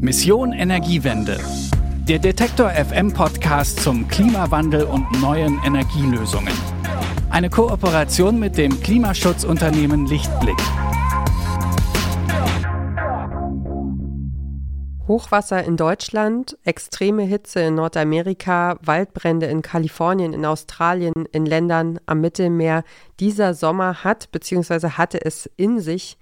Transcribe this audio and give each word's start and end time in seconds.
Mission 0.00 0.52
Energiewende. 0.52 1.38
Der 2.08 2.18
Detektor 2.18 2.70
FM 2.70 3.12
Podcast 3.12 3.80
zum 3.80 4.06
Klimawandel 4.08 4.84
und 4.84 5.20
neuen 5.20 5.58
Energielösungen. 5.64 6.52
Eine 7.30 7.50
Kooperation 7.50 8.38
mit 8.38 8.58
dem 8.58 8.80
Klimaschutzunternehmen 8.80 10.06
Lichtblick. 10.06 10.56
Hochwasser 15.06 15.62
in 15.64 15.76
Deutschland, 15.76 16.56
extreme 16.64 17.24
Hitze 17.24 17.60
in 17.60 17.74
Nordamerika, 17.74 18.78
Waldbrände 18.82 19.46
in 19.46 19.60
Kalifornien, 19.62 20.32
in 20.32 20.46
Australien, 20.46 21.12
in 21.32 21.44
Ländern 21.44 22.00
am 22.06 22.20
Mittelmeer. 22.20 22.84
Dieser 23.20 23.54
Sommer 23.54 24.02
hat 24.02 24.32
bzw. 24.32 24.90
hatte 24.90 25.22
es 25.24 25.50
in 25.56 25.80
sich 25.80 26.16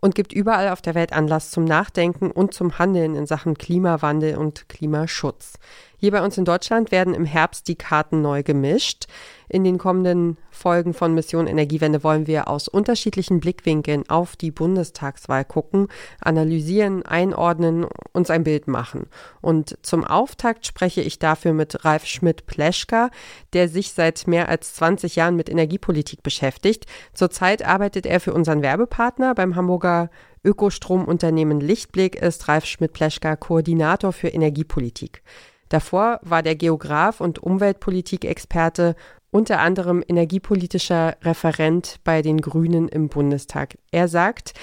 und 0.00 0.14
gibt 0.14 0.32
überall 0.32 0.68
auf 0.68 0.80
der 0.80 0.94
Welt 0.94 1.12
Anlass 1.12 1.50
zum 1.50 1.64
Nachdenken 1.64 2.30
und 2.30 2.54
zum 2.54 2.78
Handeln 2.78 3.14
in 3.14 3.26
Sachen 3.26 3.58
Klimawandel 3.58 4.36
und 4.36 4.68
Klimaschutz. 4.68 5.54
Hier 5.96 6.12
bei 6.12 6.22
uns 6.22 6.38
in 6.38 6.44
Deutschland 6.44 6.92
werden 6.92 7.14
im 7.14 7.24
Herbst 7.24 7.66
die 7.66 7.74
Karten 7.74 8.22
neu 8.22 8.42
gemischt. 8.42 9.06
In 9.48 9.64
den 9.64 9.78
kommenden 9.78 10.36
Folgen 10.50 10.92
von 10.92 11.14
Mission 11.14 11.46
Energiewende 11.46 12.04
wollen 12.04 12.26
wir 12.26 12.48
aus 12.48 12.68
unterschiedlichen 12.68 13.40
Blickwinkeln 13.40 14.08
auf 14.08 14.36
die 14.36 14.50
Bundestagswahl 14.50 15.44
gucken, 15.44 15.88
analysieren, 16.20 17.04
einordnen, 17.04 17.86
uns 18.12 18.30
ein 18.30 18.44
Bild 18.44 18.68
machen. 18.68 19.06
Und 19.40 19.78
zum 19.82 20.04
Auftakt 20.04 20.66
spreche 20.66 21.00
ich 21.00 21.18
dafür 21.18 21.54
mit 21.54 21.84
Ralf 21.84 22.04
Schmidt-Pleschka, 22.04 23.10
der 23.54 23.68
sich 23.68 23.92
seit 23.92 24.26
mehr 24.26 24.48
als 24.48 24.74
20 24.74 25.16
Jahren 25.16 25.36
mit 25.36 25.48
Energiepolitik 25.48 26.22
beschäftigt. 26.22 26.86
Zurzeit 27.14 27.64
arbeitet 27.66 28.04
er 28.04 28.20
für 28.20 28.34
unseren 28.34 28.62
Werbepartner 28.62 29.34
beim 29.34 29.56
Hamburger 29.56 30.10
Ökostromunternehmen 30.44 31.60
Lichtblick 31.60 32.16
ist 32.16 32.48
Ralf 32.48 32.64
Schmidt-Pleschka 32.64 33.36
Koordinator 33.36 34.12
für 34.12 34.28
Energiepolitik. 34.28 35.22
Davor 35.68 36.20
war 36.22 36.42
der 36.42 36.56
Geograf 36.56 37.20
und 37.20 37.38
Umweltpolitikexperte 37.38 38.96
unter 39.30 39.60
anderem 39.60 40.02
energiepolitischer 40.06 41.16
Referent 41.22 41.96
bei 42.04 42.22
den 42.22 42.40
Grünen 42.40 42.88
im 42.88 43.08
Bundestag. 43.08 43.76
Er 43.90 44.08
sagt, 44.08 44.54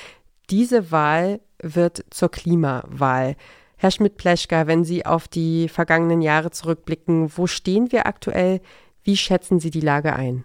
diese 0.49 0.91
Wahl 0.91 1.39
wird 1.61 2.05
zur 2.09 2.29
Klimawahl. 2.29 3.35
Herr 3.77 3.91
Schmidt-Pleschka, 3.91 4.67
wenn 4.67 4.83
Sie 4.83 5.05
auf 5.05 5.27
die 5.27 5.67
vergangenen 5.67 6.21
Jahre 6.21 6.51
zurückblicken, 6.51 7.31
wo 7.35 7.47
stehen 7.47 7.91
wir 7.91 8.05
aktuell? 8.05 8.61
Wie 9.03 9.17
schätzen 9.17 9.59
Sie 9.59 9.69
die 9.69 9.81
Lage 9.81 10.13
ein? 10.13 10.43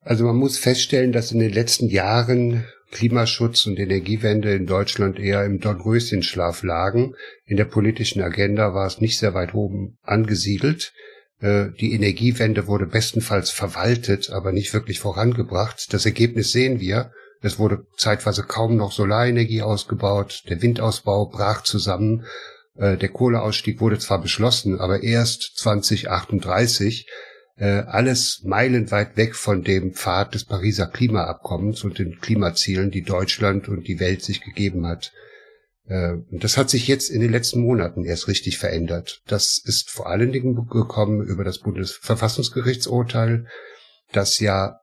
Also 0.00 0.24
man 0.24 0.36
muss 0.36 0.58
feststellen, 0.58 1.12
dass 1.12 1.32
in 1.32 1.40
den 1.40 1.52
letzten 1.52 1.88
Jahren 1.88 2.64
Klimaschutz 2.90 3.66
und 3.66 3.78
Energiewende 3.78 4.54
in 4.54 4.66
Deutschland 4.66 5.18
eher 5.18 5.44
im 5.44 5.58
Dornröschenschlaf 5.58 6.62
lagen. 6.62 7.14
In 7.44 7.56
der 7.56 7.64
politischen 7.64 8.22
Agenda 8.22 8.72
war 8.72 8.86
es 8.86 9.00
nicht 9.00 9.18
sehr 9.18 9.34
weit 9.34 9.54
oben 9.54 9.98
angesiedelt. 10.02 10.92
Äh, 11.44 11.72
die 11.78 11.92
Energiewende 11.92 12.66
wurde 12.66 12.86
bestenfalls 12.86 13.50
verwaltet, 13.50 14.30
aber 14.30 14.50
nicht 14.50 14.72
wirklich 14.72 14.98
vorangebracht. 14.98 15.92
Das 15.92 16.06
Ergebnis 16.06 16.52
sehen 16.52 16.80
wir. 16.80 17.12
Es 17.42 17.58
wurde 17.58 17.86
zeitweise 17.98 18.44
kaum 18.44 18.76
noch 18.76 18.92
Solarenergie 18.92 19.60
ausgebaut. 19.60 20.44
Der 20.48 20.62
Windausbau 20.62 21.26
brach 21.26 21.62
zusammen. 21.62 22.24
Äh, 22.76 22.96
der 22.96 23.10
Kohleausstieg 23.10 23.82
wurde 23.82 23.98
zwar 23.98 24.22
beschlossen, 24.22 24.80
aber 24.80 25.02
erst 25.02 25.58
2038 25.58 27.06
äh, 27.58 27.66
alles 27.66 28.40
meilenweit 28.44 29.18
weg 29.18 29.36
von 29.36 29.62
dem 29.62 29.92
Pfad 29.92 30.34
des 30.34 30.46
Pariser 30.46 30.86
Klimaabkommens 30.86 31.84
und 31.84 31.98
den 31.98 32.20
Klimazielen, 32.20 32.90
die 32.90 33.02
Deutschland 33.02 33.68
und 33.68 33.86
die 33.86 34.00
Welt 34.00 34.22
sich 34.22 34.40
gegeben 34.40 34.86
hat. 34.86 35.12
Äh, 35.86 36.14
das 36.30 36.56
hat 36.56 36.70
sich 36.70 36.88
jetzt 36.88 37.10
in 37.10 37.20
den 37.20 37.30
letzten 37.30 37.60
Monaten 37.60 38.04
erst 38.04 38.28
richtig 38.28 38.58
verändert. 38.58 39.20
Das 39.26 39.60
ist 39.62 39.90
vor 39.90 40.08
allen 40.08 40.32
Dingen 40.32 40.54
gekommen 40.68 41.22
über 41.22 41.44
das 41.44 41.58
Bundesverfassungsgerichtsurteil, 41.58 43.46
das 44.12 44.38
ja 44.40 44.78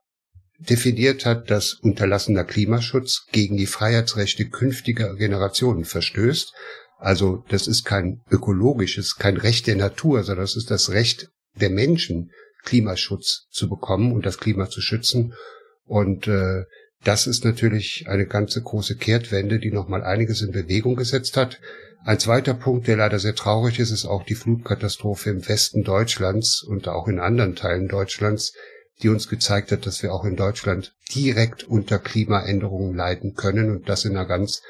definiert 0.58 1.26
hat, 1.26 1.50
dass 1.50 1.74
unterlassener 1.74 2.44
Klimaschutz 2.44 3.26
gegen 3.32 3.56
die 3.56 3.66
Freiheitsrechte 3.66 4.48
künftiger 4.48 5.14
Generationen 5.16 5.84
verstößt. 5.84 6.52
Also 6.98 7.44
das 7.48 7.66
ist 7.66 7.84
kein 7.84 8.20
ökologisches, 8.30 9.16
kein 9.16 9.36
Recht 9.36 9.66
der 9.66 9.76
Natur, 9.76 10.22
sondern 10.22 10.44
das 10.44 10.56
ist 10.56 10.70
das 10.70 10.90
Recht 10.90 11.30
der 11.56 11.70
Menschen, 11.70 12.30
Klimaschutz 12.62 13.48
zu 13.50 13.68
bekommen 13.68 14.12
und 14.12 14.24
das 14.24 14.38
Klima 14.38 14.68
zu 14.68 14.80
schützen. 14.80 15.34
Und 15.84 16.28
äh, 16.28 16.62
das 17.04 17.26
ist 17.26 17.44
natürlich 17.44 18.06
eine 18.08 18.26
ganze 18.26 18.62
große 18.62 18.96
Kehrtwende, 18.96 19.58
die 19.58 19.72
nochmal 19.72 20.04
einiges 20.04 20.42
in 20.42 20.52
Bewegung 20.52 20.96
gesetzt 20.96 21.36
hat. 21.36 21.60
Ein 22.04 22.18
zweiter 22.18 22.54
Punkt, 22.54 22.86
der 22.88 22.96
leider 22.96 23.18
sehr 23.18 23.34
traurig 23.34 23.78
ist, 23.78 23.90
ist 23.90 24.06
auch 24.06 24.24
die 24.24 24.34
Flutkatastrophe 24.34 25.30
im 25.30 25.48
Westen 25.48 25.84
Deutschlands 25.84 26.62
und 26.62 26.88
auch 26.88 27.08
in 27.08 27.20
anderen 27.20 27.54
Teilen 27.54 27.88
Deutschlands, 27.88 28.54
die 29.02 29.08
uns 29.08 29.28
gezeigt 29.28 29.72
hat, 29.72 29.86
dass 29.86 30.02
wir 30.02 30.12
auch 30.12 30.24
in 30.24 30.36
Deutschland 30.36 30.94
direkt 31.14 31.64
unter 31.64 31.98
Klimaänderungen 31.98 32.94
leiden 32.94 33.34
können 33.34 33.70
und 33.70 33.88
das 33.88 34.04
in 34.04 34.16
einer 34.16 34.26
ganz 34.26 34.62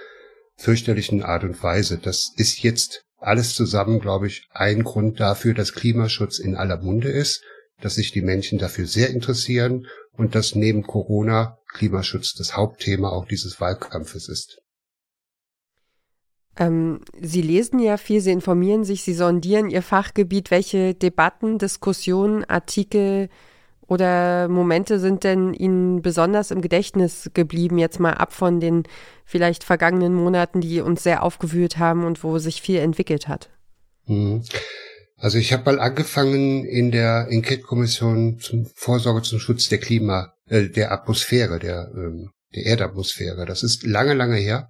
fürchterlichen 0.56 1.22
Art 1.22 1.44
und 1.44 1.62
Weise. 1.62 1.98
Das 1.98 2.32
ist 2.36 2.62
jetzt 2.62 3.02
alles 3.18 3.54
zusammen, 3.54 4.00
glaube 4.00 4.26
ich, 4.26 4.48
ein 4.52 4.84
Grund 4.84 5.20
dafür, 5.20 5.54
dass 5.54 5.74
Klimaschutz 5.74 6.38
in 6.38 6.56
aller 6.56 6.78
Munde 6.78 7.08
ist 7.08 7.42
dass 7.82 7.96
sich 7.96 8.12
die 8.12 8.22
Menschen 8.22 8.58
dafür 8.58 8.86
sehr 8.86 9.10
interessieren 9.10 9.86
und 10.12 10.34
dass 10.34 10.54
neben 10.54 10.82
Corona 10.84 11.58
Klimaschutz 11.72 12.34
das 12.34 12.56
Hauptthema 12.56 13.10
auch 13.10 13.26
dieses 13.26 13.60
Wahlkampfes 13.60 14.28
ist. 14.28 14.58
Ähm, 16.56 17.00
Sie 17.18 17.42
lesen 17.42 17.78
ja 17.78 17.96
viel, 17.96 18.20
Sie 18.20 18.30
informieren 18.30 18.84
sich, 18.84 19.02
Sie 19.02 19.14
sondieren 19.14 19.70
Ihr 19.70 19.82
Fachgebiet. 19.82 20.50
Welche 20.50 20.94
Debatten, 20.94 21.58
Diskussionen, 21.58 22.44
Artikel 22.44 23.30
oder 23.86 24.48
Momente 24.48 24.98
sind 24.98 25.24
denn 25.24 25.54
Ihnen 25.54 26.02
besonders 26.02 26.50
im 26.50 26.60
Gedächtnis 26.60 27.30
geblieben, 27.34 27.78
jetzt 27.78 28.00
mal 28.00 28.14
ab 28.14 28.32
von 28.32 28.60
den 28.60 28.84
vielleicht 29.24 29.64
vergangenen 29.64 30.14
Monaten, 30.14 30.60
die 30.60 30.80
uns 30.80 31.02
sehr 31.02 31.22
aufgewühlt 31.22 31.78
haben 31.78 32.04
und 32.04 32.22
wo 32.22 32.38
sich 32.38 32.60
viel 32.60 32.78
entwickelt 32.78 33.28
hat? 33.28 33.50
Mhm. 34.06 34.42
Also 35.16 35.38
ich 35.38 35.52
habe 35.52 35.64
mal 35.66 35.80
angefangen 35.80 36.64
in 36.64 36.90
der 36.90 37.28
Enquete-Kommission 37.30 38.40
zum 38.40 38.66
Vorsorge 38.74 39.22
zum 39.22 39.38
Schutz 39.38 39.68
der 39.68 39.78
Klima, 39.78 40.34
äh, 40.52 40.68
der 40.68 40.92
Atmosphäre, 40.92 41.58
der, 41.58 41.90
ähm, 41.94 42.30
der 42.54 42.66
Erdatmosphäre. 42.66 43.46
Das 43.46 43.62
ist 43.62 43.84
lange, 43.84 44.12
lange 44.12 44.36
her. 44.36 44.68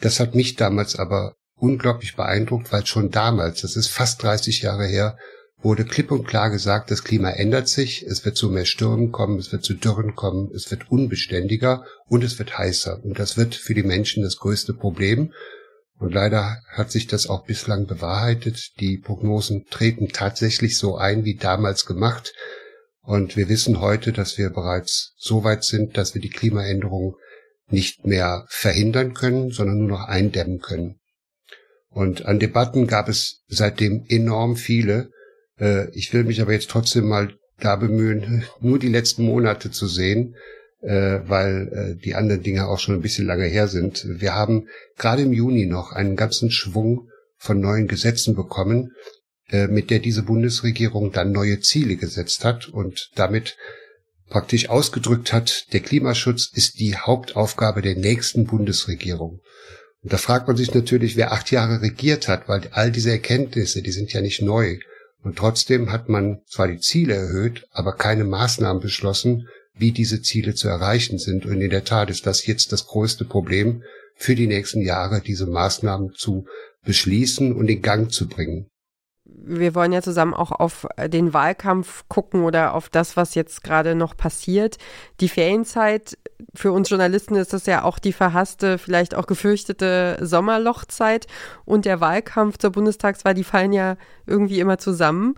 Das 0.00 0.18
hat 0.18 0.34
mich 0.34 0.56
damals 0.56 0.96
aber 0.96 1.36
unglaublich 1.54 2.16
beeindruckt, 2.16 2.72
weil 2.72 2.84
schon 2.84 3.10
damals, 3.10 3.62
das 3.62 3.76
ist 3.76 3.88
fast 3.88 4.22
30 4.22 4.62
Jahre 4.62 4.86
her, 4.86 5.16
wurde 5.62 5.84
klipp 5.84 6.10
und 6.10 6.26
klar 6.26 6.50
gesagt, 6.50 6.90
das 6.90 7.04
Klima 7.04 7.30
ändert 7.30 7.68
sich, 7.68 8.02
es 8.02 8.24
wird 8.24 8.36
zu 8.36 8.50
mehr 8.50 8.66
Stürmen 8.66 9.12
kommen, 9.12 9.38
es 9.38 9.52
wird 9.52 9.64
zu 9.64 9.74
Dürren 9.74 10.16
kommen, 10.16 10.50
es 10.52 10.70
wird 10.70 10.90
unbeständiger 10.90 11.84
und 12.06 12.24
es 12.24 12.38
wird 12.38 12.58
heißer. 12.58 13.02
Und 13.02 13.18
das 13.18 13.36
wird 13.36 13.54
für 13.54 13.72
die 13.72 13.84
Menschen 13.84 14.24
das 14.24 14.36
größte 14.36 14.74
Problem. 14.74 15.32
Und 15.96 16.12
leider 16.12 16.60
hat 16.72 16.90
sich 16.90 17.06
das 17.06 17.28
auch 17.28 17.46
bislang 17.46 17.86
bewahrheitet. 17.86 18.72
Die 18.80 18.98
Prognosen 18.98 19.64
treten 19.70 20.08
tatsächlich 20.08 20.76
so 20.76 20.96
ein 20.96 21.24
wie 21.24 21.36
damals 21.36 21.86
gemacht. 21.86 22.34
Und 23.04 23.36
wir 23.36 23.50
wissen 23.50 23.80
heute, 23.80 24.12
dass 24.12 24.38
wir 24.38 24.48
bereits 24.48 25.14
so 25.18 25.44
weit 25.44 25.62
sind, 25.62 25.98
dass 25.98 26.14
wir 26.14 26.22
die 26.22 26.30
Klimaänderung 26.30 27.16
nicht 27.68 28.06
mehr 28.06 28.46
verhindern 28.48 29.12
können, 29.12 29.50
sondern 29.50 29.78
nur 29.78 29.88
noch 29.88 30.08
eindämmen 30.08 30.60
können. 30.60 30.96
Und 31.90 32.24
an 32.24 32.38
Debatten 32.38 32.86
gab 32.86 33.08
es 33.08 33.42
seitdem 33.46 34.04
enorm 34.08 34.56
viele. 34.56 35.10
Äh, 35.60 35.90
ich 35.90 36.12
will 36.12 36.24
mich 36.24 36.40
aber 36.40 36.52
jetzt 36.52 36.70
trotzdem 36.70 37.06
mal 37.06 37.34
da 37.60 37.76
bemühen, 37.76 38.44
nur 38.60 38.78
die 38.78 38.88
letzten 38.88 39.24
Monate 39.24 39.70
zu 39.70 39.86
sehen, 39.86 40.34
äh, 40.80 41.20
weil 41.26 41.68
äh, 41.72 42.02
die 42.02 42.14
anderen 42.14 42.42
Dinge 42.42 42.66
auch 42.68 42.78
schon 42.78 42.94
ein 42.94 43.02
bisschen 43.02 43.26
lange 43.26 43.46
her 43.46 43.68
sind. 43.68 44.06
Wir 44.08 44.34
haben 44.34 44.68
gerade 44.96 45.22
im 45.22 45.32
Juni 45.32 45.66
noch 45.66 45.92
einen 45.92 46.16
ganzen 46.16 46.50
Schwung 46.50 47.08
von 47.36 47.60
neuen 47.60 47.86
Gesetzen 47.86 48.34
bekommen, 48.34 48.92
mit 49.50 49.90
der 49.90 49.98
diese 49.98 50.22
Bundesregierung 50.22 51.12
dann 51.12 51.32
neue 51.32 51.60
Ziele 51.60 51.96
gesetzt 51.96 52.44
hat 52.44 52.68
und 52.68 53.10
damit 53.14 53.56
praktisch 54.28 54.68
ausgedrückt 54.68 55.32
hat, 55.32 55.66
der 55.72 55.80
Klimaschutz 55.80 56.50
ist 56.52 56.80
die 56.80 56.96
Hauptaufgabe 56.96 57.82
der 57.82 57.96
nächsten 57.96 58.46
Bundesregierung. 58.46 59.40
Und 60.02 60.12
da 60.12 60.16
fragt 60.16 60.48
man 60.48 60.56
sich 60.56 60.74
natürlich, 60.74 61.16
wer 61.16 61.32
acht 61.32 61.50
Jahre 61.50 61.80
regiert 61.82 62.28
hat, 62.28 62.48
weil 62.48 62.68
all 62.72 62.90
diese 62.90 63.10
Erkenntnisse, 63.10 63.82
die 63.82 63.92
sind 63.92 64.12
ja 64.12 64.20
nicht 64.20 64.42
neu. 64.42 64.78
Und 65.22 65.36
trotzdem 65.36 65.90
hat 65.92 66.08
man 66.08 66.40
zwar 66.46 66.68
die 66.68 66.80
Ziele 66.80 67.14
erhöht, 67.14 67.66
aber 67.70 67.94
keine 67.94 68.24
Maßnahmen 68.24 68.82
beschlossen, 68.82 69.48
wie 69.74 69.92
diese 69.92 70.20
Ziele 70.20 70.54
zu 70.54 70.68
erreichen 70.68 71.18
sind. 71.18 71.46
Und 71.46 71.60
in 71.60 71.70
der 71.70 71.84
Tat 71.84 72.10
ist 72.10 72.26
das 72.26 72.46
jetzt 72.46 72.72
das 72.72 72.86
größte 72.86 73.24
Problem 73.24 73.82
für 74.16 74.34
die 74.34 74.46
nächsten 74.46 74.82
Jahre, 74.82 75.20
diese 75.20 75.46
Maßnahmen 75.46 76.12
zu 76.14 76.46
beschließen 76.84 77.54
und 77.54 77.68
in 77.68 77.80
Gang 77.80 78.12
zu 78.12 78.28
bringen. 78.28 78.68
Wir 79.46 79.74
wollen 79.74 79.92
ja 79.92 80.02
zusammen 80.02 80.34
auch 80.34 80.52
auf 80.52 80.86
den 81.06 81.34
Wahlkampf 81.34 82.04
gucken 82.08 82.44
oder 82.44 82.74
auf 82.74 82.88
das, 82.88 83.16
was 83.16 83.34
jetzt 83.34 83.62
gerade 83.62 83.94
noch 83.94 84.16
passiert. 84.16 84.78
Die 85.20 85.28
Ferienzeit, 85.28 86.18
für 86.54 86.72
uns 86.72 86.90
Journalisten 86.90 87.34
ist 87.36 87.52
das 87.52 87.66
ja 87.66 87.84
auch 87.84 87.98
die 87.98 88.12
verhasste, 88.12 88.78
vielleicht 88.78 89.14
auch 89.14 89.26
gefürchtete 89.26 90.18
Sommerlochzeit. 90.20 91.26
Und 91.64 91.84
der 91.84 92.00
Wahlkampf 92.00 92.58
zur 92.58 92.70
Bundestagswahl, 92.70 93.34
die 93.34 93.44
fallen 93.44 93.72
ja 93.72 93.96
irgendwie 94.26 94.60
immer 94.60 94.78
zusammen. 94.78 95.34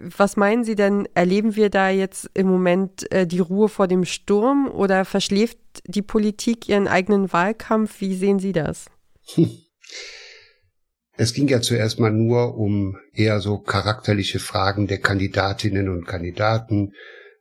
Was 0.00 0.36
meinen 0.36 0.64
Sie 0.64 0.74
denn, 0.74 1.08
erleben 1.14 1.54
wir 1.56 1.70
da 1.70 1.88
jetzt 1.88 2.28
im 2.34 2.48
Moment 2.48 3.10
äh, 3.12 3.26
die 3.26 3.38
Ruhe 3.38 3.68
vor 3.68 3.86
dem 3.86 4.04
Sturm 4.04 4.68
oder 4.68 5.04
verschläft 5.04 5.58
die 5.86 6.02
Politik 6.02 6.68
ihren 6.68 6.88
eigenen 6.88 7.32
Wahlkampf? 7.32 8.00
Wie 8.00 8.16
sehen 8.16 8.38
Sie 8.38 8.52
das? 8.52 8.86
Es 11.16 11.32
ging 11.32 11.46
ja 11.48 11.60
zuerst 11.60 12.00
mal 12.00 12.10
nur 12.10 12.56
um 12.56 12.96
eher 13.12 13.40
so 13.40 13.58
charakterliche 13.58 14.40
Fragen 14.40 14.88
der 14.88 14.98
Kandidatinnen 14.98 15.88
und 15.88 16.06
Kandidaten. 16.06 16.92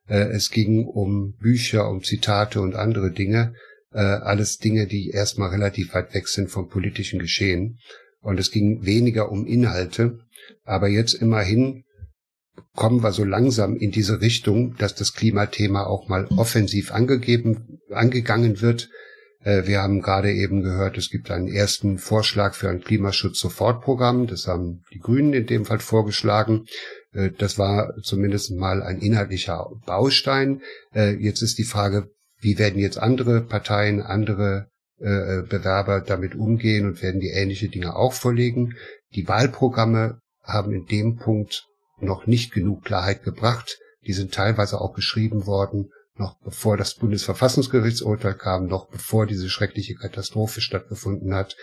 Äh, 0.08 0.28
es 0.30 0.52
ging 0.52 0.86
um 0.86 1.34
Bücher, 1.40 1.90
um 1.90 2.04
Zitate 2.04 2.62
und 2.62 2.76
andere 2.76 3.12
Dinge. 3.12 3.56
Äh, 3.92 4.00
alles 4.00 4.58
Dinge, 4.58 4.86
die 4.86 5.10
erstmal 5.10 5.50
relativ 5.50 5.94
weit 5.96 6.14
weg 6.14 6.28
sind 6.28 6.50
vom 6.50 6.70
politischen 6.70 7.20
Geschehen. 7.20 7.80
Und 8.22 8.40
es 8.40 8.52
ging 8.52 8.86
weniger 8.86 9.32
um 9.32 9.46
Inhalte. 9.48 10.20
Aber 10.64 10.88
jetzt 10.88 11.16
immerhin 11.16 11.84
kommen 12.76 13.04
wir 13.04 13.12
so 13.12 13.24
langsam 13.24 13.76
in 13.76 13.92
diese 13.92 14.22
Richtung, 14.22 14.76
dass 14.78 14.94
das 14.94 15.14
Klimathema 15.14 15.86
auch 15.86 16.08
mal 16.08 16.26
offensiv 16.38 16.92
angegeben, 16.92 17.80
angegangen 17.90 18.62
wird. 18.62 18.90
Äh, 19.44 19.68
wir 19.68 19.82
haben 19.82 20.02
gerade 20.02 20.32
eben 20.32 20.62
gehört, 20.62 20.98
es 20.98 21.10
gibt 21.10 21.30
einen 21.32 21.48
ersten 21.48 21.98
Vorschlag 21.98 22.56
für 22.56 22.70
ein 22.70 22.82
Klimaschutz-Sofortprogramm. 22.82 24.28
Das 24.28 24.48
haben 24.48 24.84
die 24.94 25.00
Grünen 25.00 25.34
in 25.34 25.46
dem 25.46 25.66
Fall 25.66 25.80
vorgeschlagen. 25.80 26.66
Äh, 27.14 27.32
das 27.38 27.58
war 27.58 27.94
zumindest 28.02 28.52
mal 28.52 28.82
ein 28.82 29.00
inhaltlicher 29.00 29.70
Baustein. 29.86 30.62
Äh, 30.96 31.16
jetzt 31.16 31.42
ist 31.42 31.58
die 31.58 31.66
Frage, 31.66 32.10
wie 32.40 32.58
werden 32.58 32.80
jetzt 32.80 32.98
andere 32.98 33.42
Parteien, 33.42 34.02
andere 34.02 34.68
Bewerber 35.00 36.00
damit 36.00 36.34
umgehen 36.34 36.86
und 36.86 37.02
werden 37.02 37.20
die 37.20 37.32
ähnliche 37.32 37.68
Dinge 37.68 37.94
auch 37.94 38.14
vorlegen. 38.14 38.76
Die 39.16 39.28
Wahlprogramme 39.28 40.20
haben 40.44 40.72
in 40.72 40.86
dem 40.86 41.18
Punkt 41.18 41.66
noch 42.00 42.26
nicht 42.26 42.54
genug 42.54 42.86
Klarheit 42.86 43.24
gebracht. 43.24 43.80
Die 44.06 44.14
sind 44.14 44.34
teilweise 44.34 44.80
auch 44.80 44.94
geschrieben 44.94 45.46
worden 45.46 45.90
noch 46.18 46.40
bevor 46.40 46.78
das 46.78 46.96
Bundesverfassungsgerichtsurteil 46.96 48.36
kam, 48.36 48.68
noch 48.68 48.90
bevor 48.90 49.26
diese 49.26 49.50
schreckliche 49.50 49.96
Katastrophe 49.96 50.62
stattgefunden 50.62 51.34
hat. 51.34 51.56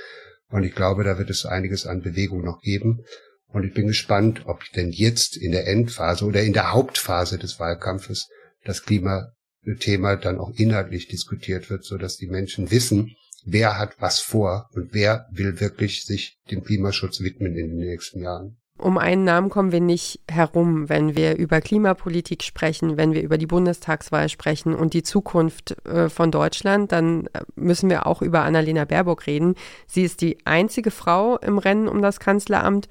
Und 0.49 0.65
ich 0.65 0.75
glaube, 0.75 1.05
da 1.05 1.19
wird 1.19 1.31
es 1.31 1.47
einiges 1.47 1.87
an 1.87 2.03
Bewegung 2.03 2.45
noch 2.45 2.61
geben. 2.61 3.05
Und 3.47 3.65
ich 3.65 3.75
bin 3.75 3.87
gespannt, 3.87 4.43
ob 4.47 4.65
denn 4.75 4.91
jetzt 4.91 5.37
in 5.37 5.53
der 5.53 5.67
Endphase 5.67 6.25
oder 6.25 6.43
in 6.43 6.53
der 6.53 6.73
Hauptphase 6.73 7.39
des 7.39 7.59
Wahlkampfes 7.59 8.29
das 8.65 8.85
Klimathema 8.85 10.17
dann 10.17 10.39
auch 10.39 10.53
inhaltlich 10.57 11.09
diskutiert 11.09 11.71
wird, 11.71 11.85
so 11.85 11.97
dass 11.97 12.17
die 12.17 12.29
Menschen 12.29 12.71
wissen, 12.71 13.17
wer 13.45 13.79
hat 13.79 14.01
was 14.01 14.21
vor 14.21 14.69
und 14.73 14.93
wer 14.93 15.27
will 15.33 15.61
wirklich 15.61 16.05
sich 16.05 16.39
dem 16.51 16.63
Klimaschutz 16.63 17.21
widmen 17.21 17.57
in 17.57 17.69
den 17.69 17.79
nächsten 17.79 18.23
Jahren. 18.23 18.60
Um 18.81 18.97
einen 18.97 19.25
Namen 19.25 19.51
kommen 19.51 19.73
wir 19.73 19.81
nicht 19.81 20.21
herum, 20.27 20.89
wenn 20.89 21.15
wir 21.15 21.37
über 21.37 21.61
Klimapolitik 21.61 22.43
sprechen, 22.43 22.97
wenn 22.97 23.13
wir 23.13 23.23
über 23.23 23.37
die 23.37 23.47
Bundestagswahl 23.47 24.31
sprechen 24.31 24.75
und 24.75 24.95
die 24.95 25.03
Zukunft 25.03 25.77
äh, 25.87 26.09
von 26.09 26.31
Deutschland, 26.31 26.91
dann 26.91 27.27
äh, 27.27 27.43
müssen 27.57 27.91
wir 27.91 28.07
auch 28.07 28.23
über 28.23 28.43
Annalena 28.43 28.87
Baerbock 28.87 29.27
reden. 29.27 29.55
Sie 29.87 30.03
ist 30.03 30.23
die 30.23 30.39
einzige 30.47 30.91
Frau 30.91 31.37
im 31.39 31.59
Rennen 31.59 31.89
um 31.89 32.01
das 32.01 32.21
Kanzleramt 32.21 32.89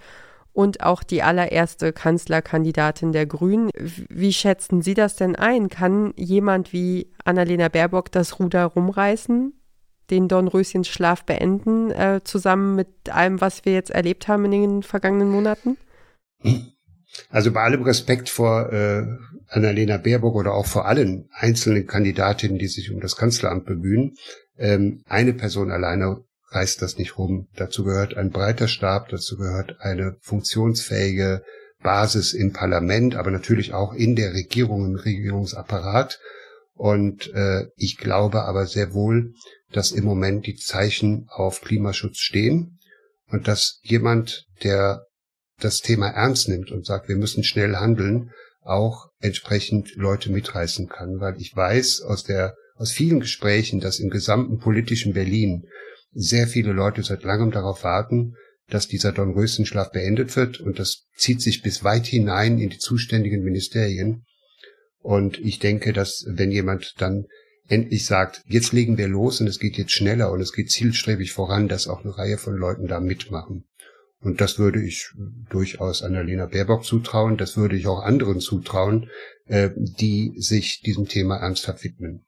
und 0.53 0.83
auch 0.83 1.01
die 1.01 1.23
allererste 1.23 1.91
Kanzlerkandidatin 1.91 3.11
der 3.11 3.25
Grünen. 3.25 3.71
Wie 3.75 4.33
schätzen 4.33 4.83
Sie 4.83 4.93
das 4.93 5.15
denn 5.15 5.35
ein? 5.35 5.69
Kann 5.69 6.13
jemand 6.17 6.71
wie 6.71 7.07
Annalena 7.25 7.67
Baerbock 7.69 8.11
das 8.11 8.39
Ruder 8.39 8.65
rumreißen? 8.65 9.58
Den 10.09 10.27
Dornröschenschlaf 10.27 11.23
beenden, 11.23 11.91
äh, 11.91 12.21
zusammen 12.23 12.75
mit 12.75 13.09
allem, 13.09 13.41
was 13.41 13.65
wir 13.65 13.73
jetzt 13.73 13.91
erlebt 13.91 14.27
haben 14.27 14.45
in 14.45 14.51
den 14.51 14.83
vergangenen 14.83 15.29
Monaten? 15.29 15.77
Also 17.29 17.51
bei 17.51 17.61
allem 17.61 17.83
Respekt 17.83 18.29
vor 18.29 18.71
äh, 18.71 19.03
Annalena 19.47 19.97
Baerbock 19.97 20.35
oder 20.35 20.53
auch 20.53 20.65
vor 20.65 20.85
allen 20.85 21.27
einzelnen 21.33 21.87
Kandidatinnen, 21.87 22.57
die 22.57 22.67
sich 22.67 22.91
um 22.91 22.99
das 22.99 23.15
Kanzleramt 23.15 23.65
bemühen, 23.65 24.15
ähm, 24.57 25.03
eine 25.07 25.33
Person 25.33 25.71
alleine 25.71 26.23
reißt 26.51 26.81
das 26.81 26.97
nicht 26.97 27.17
rum. 27.17 27.47
Dazu 27.55 27.83
gehört 27.83 28.15
ein 28.15 28.31
breiter 28.31 28.67
Stab, 28.67 29.09
dazu 29.09 29.37
gehört 29.37 29.79
eine 29.79 30.17
funktionsfähige 30.21 31.43
Basis 31.81 32.33
im 32.33 32.51
Parlament, 32.53 33.15
aber 33.15 33.31
natürlich 33.31 33.73
auch 33.73 33.93
in 33.93 34.15
der 34.15 34.33
Regierung, 34.33 34.85
im 34.85 34.95
Regierungsapparat. 34.95 36.19
Und 36.73 37.33
äh, 37.33 37.67
ich 37.75 37.97
glaube 37.97 38.43
aber 38.43 38.65
sehr 38.65 38.93
wohl, 38.93 39.33
dass 39.71 39.91
im 39.91 40.03
Moment 40.03 40.45
die 40.45 40.55
Zeichen 40.55 41.27
auf 41.29 41.61
Klimaschutz 41.61 42.17
stehen 42.17 42.79
und 43.27 43.47
dass 43.47 43.79
jemand, 43.83 44.45
der 44.63 45.05
das 45.59 45.81
Thema 45.81 46.07
ernst 46.07 46.49
nimmt 46.49 46.71
und 46.71 46.85
sagt, 46.85 47.09
wir 47.09 47.17
müssen 47.17 47.43
schnell 47.43 47.75
handeln, 47.75 48.31
auch 48.61 49.09
entsprechend 49.19 49.95
Leute 49.95 50.31
mitreißen 50.31 50.87
kann, 50.87 51.19
weil 51.19 51.39
ich 51.39 51.55
weiß 51.55 52.01
aus 52.01 52.23
der 52.23 52.55
aus 52.75 52.91
vielen 52.91 53.19
Gesprächen, 53.19 53.81
dass 53.81 53.99
im 53.99 54.09
gesamten 54.09 54.57
politischen 54.57 55.13
Berlin 55.13 55.67
sehr 56.11 56.47
viele 56.47 56.71
Leute 56.71 57.03
seit 57.03 57.23
langem 57.23 57.51
darauf 57.51 57.83
warten, 57.83 58.35
dass 58.69 58.87
dieser 58.87 59.11
Dornröschenschlaf 59.11 59.91
beendet 59.91 60.35
wird 60.35 60.59
und 60.59 60.79
das 60.79 61.05
zieht 61.15 61.41
sich 61.41 61.61
bis 61.61 61.83
weit 61.83 62.05
hinein 62.05 62.57
in 62.57 62.69
die 62.69 62.77
zuständigen 62.77 63.43
Ministerien. 63.43 64.25
Und 65.01 65.39
ich 65.39 65.59
denke, 65.59 65.91
dass 65.91 66.25
wenn 66.27 66.51
jemand 66.51 66.93
dann 66.99 67.25
endlich 67.69 68.05
sagt, 68.05 68.43
jetzt 68.47 68.73
legen 68.73 68.97
wir 68.97 69.07
los 69.07 69.39
und 69.39 69.47
es 69.47 69.59
geht 69.59 69.77
jetzt 69.77 69.91
schneller 69.91 70.31
und 70.31 70.41
es 70.41 70.53
geht 70.53 70.71
zielstrebig 70.71 71.31
voran, 71.31 71.67
dass 71.67 71.87
auch 71.87 72.03
eine 72.03 72.17
Reihe 72.17 72.37
von 72.37 72.55
Leuten 72.55 72.87
da 72.87 72.99
mitmachen. 72.99 73.65
Und 74.21 74.41
das 74.41 74.59
würde 74.59 74.83
ich 74.83 75.11
durchaus 75.49 76.03
Annalena 76.03 76.47
Baerbock 76.47 76.83
zutrauen, 76.83 77.37
das 77.37 77.55
würde 77.55 77.77
ich 77.77 77.87
auch 77.87 78.03
anderen 78.03 78.41
zutrauen, 78.41 79.09
äh, 79.45 79.69
die 79.75 80.33
sich 80.35 80.81
diesem 80.81 81.07
Thema 81.07 81.37
ernsthaft 81.37 81.83
widmen. 81.83 82.25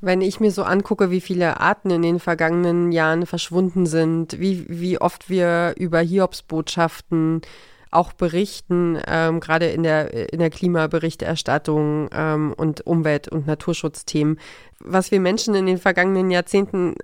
Wenn 0.00 0.20
ich 0.20 0.38
mir 0.38 0.50
so 0.50 0.64
angucke, 0.64 1.10
wie 1.10 1.22
viele 1.22 1.60
Arten 1.60 1.90
in 1.90 2.02
den 2.02 2.20
vergangenen 2.20 2.92
Jahren 2.92 3.24
verschwunden 3.24 3.86
sind, 3.86 4.38
wie, 4.38 4.66
wie 4.68 5.00
oft 5.00 5.30
wir 5.30 5.74
über 5.78 6.00
Hiobsbotschaften 6.00 7.40
auch 7.94 8.12
berichten, 8.12 8.98
ähm, 9.06 9.40
gerade 9.40 9.66
in 9.66 9.82
der, 9.82 10.32
in 10.32 10.38
der 10.38 10.50
Klimaberichterstattung 10.50 12.08
ähm, 12.12 12.54
und 12.56 12.86
Umwelt- 12.86 13.28
und 13.28 13.46
Naturschutzthemen, 13.46 14.38
was 14.80 15.10
wir 15.10 15.20
Menschen 15.20 15.54
in 15.54 15.66
den 15.66 15.78
vergangenen 15.78 16.30
Jahrzehnten 16.30 16.94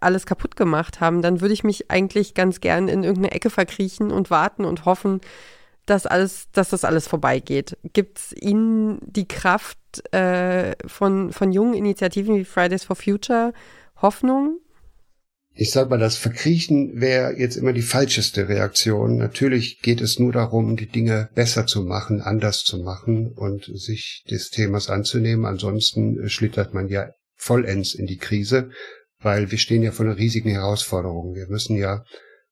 alles 0.00 0.26
kaputt 0.26 0.56
gemacht 0.56 1.00
haben, 1.00 1.22
dann 1.22 1.40
würde 1.40 1.54
ich 1.54 1.62
mich 1.62 1.90
eigentlich 1.90 2.34
ganz 2.34 2.60
gern 2.60 2.88
in 2.88 3.04
irgendeine 3.04 3.34
Ecke 3.34 3.50
verkriechen 3.50 4.10
und 4.10 4.30
warten 4.30 4.64
und 4.64 4.86
hoffen, 4.86 5.20
dass 5.86 6.06
alles, 6.06 6.48
dass 6.52 6.70
das 6.70 6.84
alles 6.84 7.06
vorbeigeht. 7.06 7.76
Gibt 7.92 8.18
es 8.18 8.32
Ihnen 8.32 8.98
die 9.02 9.28
Kraft 9.28 9.78
äh, 10.14 10.74
von, 10.86 11.32
von 11.32 11.52
jungen 11.52 11.74
Initiativen 11.74 12.36
wie 12.36 12.44
Fridays 12.44 12.84
for 12.84 12.96
Future 12.96 13.52
Hoffnung? 14.00 14.58
Ich 15.60 15.72
sag 15.72 15.90
mal, 15.90 15.98
das 15.98 16.16
Verkriechen 16.16 17.02
wäre 17.02 17.38
jetzt 17.38 17.56
immer 17.56 17.74
die 17.74 17.82
falscheste 17.82 18.48
Reaktion. 18.48 19.18
Natürlich 19.18 19.80
geht 19.82 20.00
es 20.00 20.18
nur 20.18 20.32
darum, 20.32 20.74
die 20.74 20.88
Dinge 20.88 21.28
besser 21.34 21.66
zu 21.66 21.82
machen, 21.82 22.22
anders 22.22 22.64
zu 22.64 22.78
machen 22.78 23.30
und 23.36 23.70
sich 23.74 24.24
des 24.30 24.48
Themas 24.48 24.88
anzunehmen. 24.88 25.44
Ansonsten 25.44 26.30
schlittert 26.30 26.72
man 26.72 26.88
ja 26.88 27.10
vollends 27.34 27.92
in 27.92 28.06
die 28.06 28.16
Krise, 28.16 28.70
weil 29.18 29.50
wir 29.50 29.58
stehen 29.58 29.82
ja 29.82 29.92
vor 29.92 30.06
einer 30.06 30.16
riesigen 30.16 30.48
Herausforderung. 30.48 31.34
Wir 31.34 31.48
müssen 31.48 31.76
ja 31.76 32.04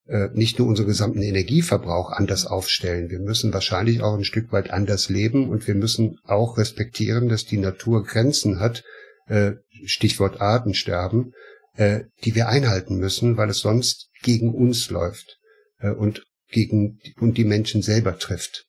äh, 0.06 0.28
nicht 0.34 0.58
nur 0.58 0.68
unseren 0.68 0.88
gesamten 0.88 1.22
Energieverbrauch 1.22 2.10
anders 2.10 2.44
aufstellen. 2.44 3.08
Wir 3.08 3.20
müssen 3.20 3.54
wahrscheinlich 3.54 4.02
auch 4.02 4.18
ein 4.18 4.24
Stück 4.24 4.52
weit 4.52 4.70
anders 4.70 5.08
leben 5.08 5.48
und 5.48 5.66
wir 5.66 5.76
müssen 5.76 6.18
auch 6.24 6.58
respektieren, 6.58 7.30
dass 7.30 7.46
die 7.46 7.56
Natur 7.56 8.04
Grenzen 8.04 8.60
hat. 8.60 8.84
Äh, 9.28 9.52
Stichwort 9.86 10.42
Artensterben 10.42 11.32
äh, 11.78 12.06
die 12.24 12.34
wir 12.34 12.48
einhalten 12.48 12.96
müssen, 12.96 13.36
weil 13.36 13.50
es 13.50 13.60
sonst 13.60 14.10
gegen 14.22 14.52
uns 14.52 14.90
läuft 14.90 15.38
äh, 15.78 15.90
und 15.90 16.24
gegen 16.50 16.98
und 17.20 17.38
die 17.38 17.44
Menschen 17.44 17.82
selber 17.82 18.18
trifft. 18.18 18.66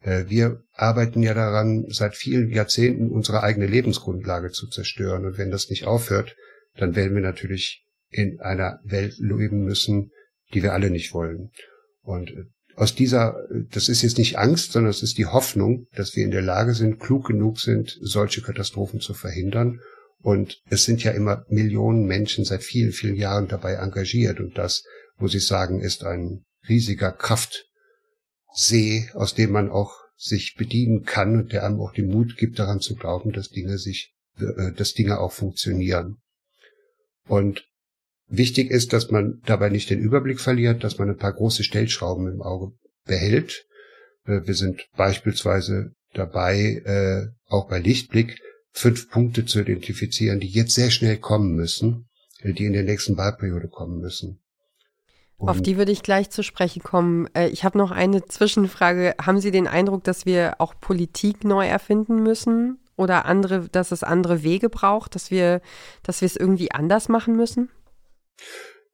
Äh, 0.00 0.26
wir 0.28 0.62
arbeiten 0.72 1.24
ja 1.24 1.34
daran, 1.34 1.86
seit 1.88 2.14
vielen 2.14 2.50
Jahrzehnten 2.50 3.10
unsere 3.10 3.42
eigene 3.42 3.66
Lebensgrundlage 3.66 4.52
zu 4.52 4.68
zerstören. 4.68 5.26
Und 5.26 5.38
wenn 5.38 5.50
das 5.50 5.70
nicht 5.70 5.86
aufhört, 5.86 6.36
dann 6.76 6.94
werden 6.94 7.14
wir 7.16 7.22
natürlich 7.22 7.84
in 8.10 8.40
einer 8.40 8.78
Welt 8.84 9.14
leben 9.18 9.64
müssen, 9.64 10.12
die 10.54 10.62
wir 10.62 10.72
alle 10.72 10.90
nicht 10.90 11.12
wollen. 11.14 11.50
Und 12.02 12.32
aus 12.76 12.94
dieser, 12.94 13.34
das 13.70 13.88
ist 13.88 14.02
jetzt 14.02 14.18
nicht 14.18 14.38
Angst, 14.38 14.70
sondern 14.70 14.90
es 14.90 15.02
ist 15.02 15.18
die 15.18 15.26
Hoffnung, 15.26 15.88
dass 15.96 16.14
wir 16.14 16.24
in 16.24 16.30
der 16.30 16.42
Lage 16.42 16.74
sind, 16.74 17.00
klug 17.00 17.26
genug 17.26 17.58
sind, 17.58 17.98
solche 18.00 18.40
Katastrophen 18.40 19.00
zu 19.00 19.14
verhindern 19.14 19.80
und 20.22 20.62
es 20.70 20.84
sind 20.84 21.02
ja 21.02 21.10
immer 21.10 21.44
Millionen 21.48 22.06
Menschen 22.06 22.44
seit 22.44 22.62
vielen, 22.62 22.92
vielen 22.92 23.16
Jahren 23.16 23.48
dabei 23.48 23.74
engagiert. 23.74 24.38
Und 24.38 24.56
das, 24.56 24.84
muss 25.18 25.34
ich 25.34 25.46
sagen, 25.46 25.80
ist 25.80 26.04
ein 26.04 26.44
riesiger 26.68 27.12
Kraft, 27.12 27.66
See, 28.54 29.08
aus 29.14 29.34
dem 29.34 29.50
man 29.50 29.70
auch 29.70 29.94
sich 30.14 30.56
bedienen 30.56 31.04
kann 31.04 31.36
und 31.36 31.52
der 31.52 31.64
einem 31.64 31.80
auch 31.80 31.92
den 31.92 32.08
Mut 32.08 32.36
gibt, 32.36 32.58
daran 32.58 32.80
zu 32.80 32.94
glauben, 32.94 33.32
dass 33.32 33.48
Dinge 33.48 33.78
sich, 33.78 34.12
äh, 34.38 34.72
dass 34.72 34.92
Dinge 34.92 35.18
auch 35.18 35.32
funktionieren. 35.32 36.18
Und 37.26 37.66
wichtig 38.28 38.70
ist, 38.70 38.92
dass 38.92 39.10
man 39.10 39.40
dabei 39.46 39.70
nicht 39.70 39.88
den 39.88 40.00
Überblick 40.00 40.38
verliert, 40.38 40.84
dass 40.84 40.98
man 40.98 41.08
ein 41.08 41.16
paar 41.16 41.32
große 41.32 41.64
Stellschrauben 41.64 42.30
im 42.30 42.42
Auge 42.42 42.74
behält. 43.06 43.66
Äh, 44.26 44.42
wir 44.44 44.54
sind 44.54 44.86
beispielsweise 44.96 45.94
dabei, 46.12 46.82
äh, 46.84 47.28
auch 47.46 47.68
bei 47.68 47.78
Lichtblick, 47.78 48.38
fünf 48.72 49.10
Punkte 49.10 49.44
zu 49.44 49.60
identifizieren, 49.60 50.40
die 50.40 50.48
jetzt 50.48 50.74
sehr 50.74 50.90
schnell 50.90 51.18
kommen 51.18 51.54
müssen, 51.54 52.08
die 52.42 52.64
in 52.64 52.72
der 52.72 52.84
nächsten 52.84 53.16
Wahlperiode 53.16 53.68
kommen 53.68 54.00
müssen. 54.00 54.42
Und 55.36 55.48
Auf 55.48 55.60
die 55.60 55.76
würde 55.76 55.90
ich 55.90 56.04
gleich 56.04 56.30
zu 56.30 56.44
sprechen 56.44 56.84
kommen. 56.84 57.28
Äh, 57.34 57.48
ich 57.48 57.64
habe 57.64 57.76
noch 57.76 57.90
eine 57.90 58.24
Zwischenfrage. 58.24 59.16
Haben 59.20 59.40
Sie 59.40 59.50
den 59.50 59.66
Eindruck, 59.66 60.04
dass 60.04 60.24
wir 60.24 60.60
auch 60.60 60.74
Politik 60.80 61.42
neu 61.42 61.66
erfinden 61.66 62.22
müssen 62.22 62.78
oder 62.96 63.24
andere, 63.24 63.68
dass 63.68 63.90
es 63.90 64.04
andere 64.04 64.44
Wege 64.44 64.68
braucht, 64.68 65.16
dass 65.16 65.32
wir, 65.32 65.60
dass 66.04 66.20
wir 66.20 66.26
es 66.26 66.36
irgendwie 66.36 66.70
anders 66.70 67.08
machen 67.08 67.36
müssen? 67.36 67.70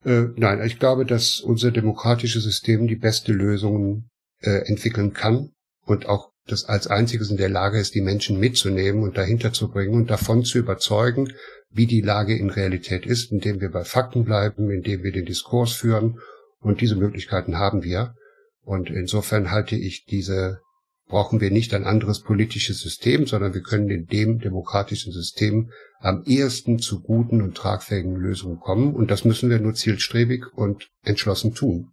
Äh, 0.04 0.28
nein, 0.36 0.64
ich 0.64 0.78
glaube, 0.78 1.04
dass 1.04 1.40
unser 1.40 1.70
demokratisches 1.70 2.44
System 2.44 2.86
die 2.86 2.96
beste 2.96 3.32
Lösung 3.32 4.08
äh, 4.40 4.66
entwickeln 4.68 5.12
kann 5.12 5.50
und 5.84 6.06
auch 6.06 6.27
das 6.50 6.64
als 6.64 6.86
einziges 6.86 7.30
in 7.30 7.36
der 7.36 7.48
Lage 7.48 7.78
ist, 7.78 7.94
die 7.94 8.00
Menschen 8.00 8.40
mitzunehmen 8.40 9.02
und 9.02 9.16
dahinter 9.16 9.52
zu 9.52 9.70
bringen 9.70 9.94
und 9.94 10.10
davon 10.10 10.44
zu 10.44 10.58
überzeugen, 10.58 11.32
wie 11.70 11.86
die 11.86 12.00
Lage 12.00 12.36
in 12.36 12.50
Realität 12.50 13.06
ist, 13.06 13.30
indem 13.30 13.60
wir 13.60 13.70
bei 13.70 13.84
Fakten 13.84 14.24
bleiben, 14.24 14.70
indem 14.70 15.02
wir 15.02 15.12
den 15.12 15.26
Diskurs 15.26 15.72
führen. 15.72 16.18
Und 16.60 16.80
diese 16.80 16.96
Möglichkeiten 16.96 17.58
haben 17.58 17.84
wir. 17.84 18.14
Und 18.62 18.90
insofern 18.90 19.50
halte 19.50 19.76
ich 19.76 20.04
diese, 20.04 20.60
brauchen 21.06 21.40
wir 21.40 21.50
nicht 21.50 21.72
ein 21.74 21.84
anderes 21.84 22.22
politisches 22.22 22.80
System, 22.80 23.26
sondern 23.26 23.54
wir 23.54 23.62
können 23.62 23.90
in 23.90 24.06
dem 24.06 24.38
demokratischen 24.40 25.12
System 25.12 25.70
am 26.00 26.24
ehesten 26.24 26.78
zu 26.78 27.00
guten 27.00 27.42
und 27.42 27.56
tragfähigen 27.56 28.16
Lösungen 28.16 28.58
kommen. 28.58 28.94
Und 28.94 29.10
das 29.10 29.24
müssen 29.24 29.50
wir 29.50 29.60
nur 29.60 29.74
zielstrebig 29.74 30.46
und 30.54 30.88
entschlossen 31.04 31.54
tun. 31.54 31.92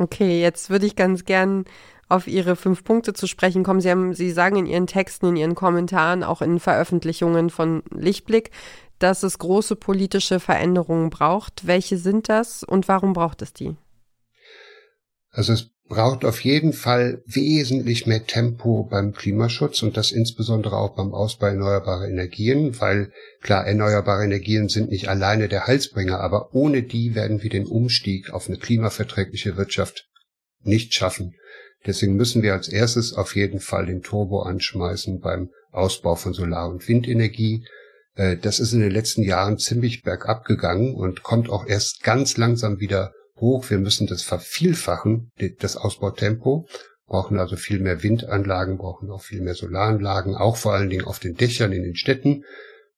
Okay, 0.00 0.40
jetzt 0.40 0.70
würde 0.70 0.86
ich 0.86 0.96
ganz 0.96 1.26
gern 1.26 1.66
auf 2.08 2.26
Ihre 2.26 2.56
fünf 2.56 2.84
Punkte 2.84 3.12
zu 3.12 3.26
sprechen 3.26 3.62
kommen. 3.62 3.82
Sie, 3.82 3.90
haben, 3.90 4.14
Sie 4.14 4.30
sagen 4.30 4.56
in 4.56 4.64
Ihren 4.64 4.86
Texten, 4.86 5.26
in 5.26 5.36
Ihren 5.36 5.54
Kommentaren, 5.54 6.24
auch 6.24 6.40
in 6.40 6.58
Veröffentlichungen 6.58 7.50
von 7.50 7.82
Lichtblick, 7.90 8.50
dass 8.98 9.22
es 9.22 9.38
große 9.38 9.76
politische 9.76 10.40
Veränderungen 10.40 11.10
braucht. 11.10 11.66
Welche 11.66 11.98
sind 11.98 12.30
das 12.30 12.64
und 12.64 12.88
warum 12.88 13.12
braucht 13.12 13.42
es 13.42 13.52
die? 13.52 13.76
Also 15.32 15.52
es 15.52 15.70
braucht 15.90 16.24
auf 16.24 16.40
jeden 16.44 16.72
Fall 16.72 17.20
wesentlich 17.26 18.06
mehr 18.06 18.24
Tempo 18.24 18.84
beim 18.84 19.12
Klimaschutz 19.12 19.82
und 19.82 19.96
das 19.96 20.12
insbesondere 20.12 20.76
auch 20.76 20.94
beim 20.94 21.12
Ausbau 21.12 21.48
erneuerbarer 21.48 22.08
Energien, 22.08 22.80
weil 22.80 23.10
klar, 23.42 23.66
erneuerbare 23.66 24.22
Energien 24.22 24.68
sind 24.68 24.90
nicht 24.90 25.08
alleine 25.08 25.48
der 25.48 25.66
Halsbringer, 25.66 26.20
aber 26.20 26.54
ohne 26.54 26.84
die 26.84 27.16
werden 27.16 27.42
wir 27.42 27.50
den 27.50 27.66
Umstieg 27.66 28.30
auf 28.30 28.46
eine 28.46 28.56
klimaverträgliche 28.56 29.56
Wirtschaft 29.56 30.08
nicht 30.62 30.94
schaffen. 30.94 31.34
Deswegen 31.84 32.14
müssen 32.14 32.42
wir 32.42 32.52
als 32.52 32.68
erstes 32.68 33.12
auf 33.12 33.34
jeden 33.34 33.58
Fall 33.58 33.86
den 33.86 34.02
Turbo 34.02 34.42
anschmeißen 34.42 35.18
beim 35.18 35.50
Ausbau 35.72 36.14
von 36.14 36.34
Solar- 36.34 36.70
und 36.70 36.86
Windenergie. 36.86 37.66
Äh, 38.14 38.36
das 38.36 38.60
ist 38.60 38.72
in 38.74 38.80
den 38.80 38.92
letzten 38.92 39.22
Jahren 39.22 39.58
ziemlich 39.58 40.02
bergab 40.04 40.44
gegangen 40.44 40.94
und 40.94 41.24
kommt 41.24 41.50
auch 41.50 41.66
erst 41.66 42.04
ganz 42.04 42.36
langsam 42.36 42.78
wieder 42.78 43.12
hoch. 43.40 43.68
Wir 43.70 43.78
müssen 43.78 44.06
das 44.06 44.22
vervielfachen, 44.22 45.30
das 45.58 45.76
Ausbautempo, 45.76 46.68
brauchen 47.06 47.38
also 47.38 47.56
viel 47.56 47.80
mehr 47.80 48.02
Windanlagen, 48.02 48.78
brauchen 48.78 49.10
auch 49.10 49.22
viel 49.22 49.40
mehr 49.40 49.54
Solaranlagen, 49.54 50.34
auch 50.34 50.56
vor 50.56 50.74
allen 50.74 50.90
Dingen 50.90 51.04
auf 51.04 51.18
den 51.18 51.34
Dächern 51.34 51.72
in 51.72 51.82
den 51.82 51.96
Städten. 51.96 52.44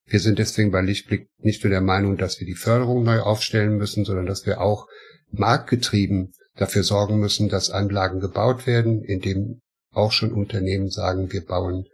Wir 0.05 0.21
sind 0.21 0.39
deswegen 0.39 0.71
bei 0.71 0.83
Lichtblick 0.83 1.29
nicht 1.39 1.65
nur 1.65 1.71
der 1.71 1.81
Meinung, 1.81 2.17
dass 2.17 2.39
wir 2.41 2.47
die 2.47 2.55
Förderung 2.55 3.05
neu 3.05 3.21
aufstellen 3.21 3.77
müssen, 3.77 4.05
sondern 4.05 4.27
dass 4.27 4.45
wir 4.47 4.61
auch 4.61 4.87
marktgetrieben 5.31 6.33
dafür 6.57 6.83
sorgen 6.83 7.19
müssen, 7.19 7.49
dass 7.49 7.71
Anlagen 7.71 8.21
gebaut 8.21 8.67
werden, 8.67 9.03
indem 9.03 9.63
auch 9.91 10.13
schon 10.13 10.33
Unternehmen 10.33 10.91
sagen, 10.91 11.33
wir 11.33 11.45
bauen 11.45 11.87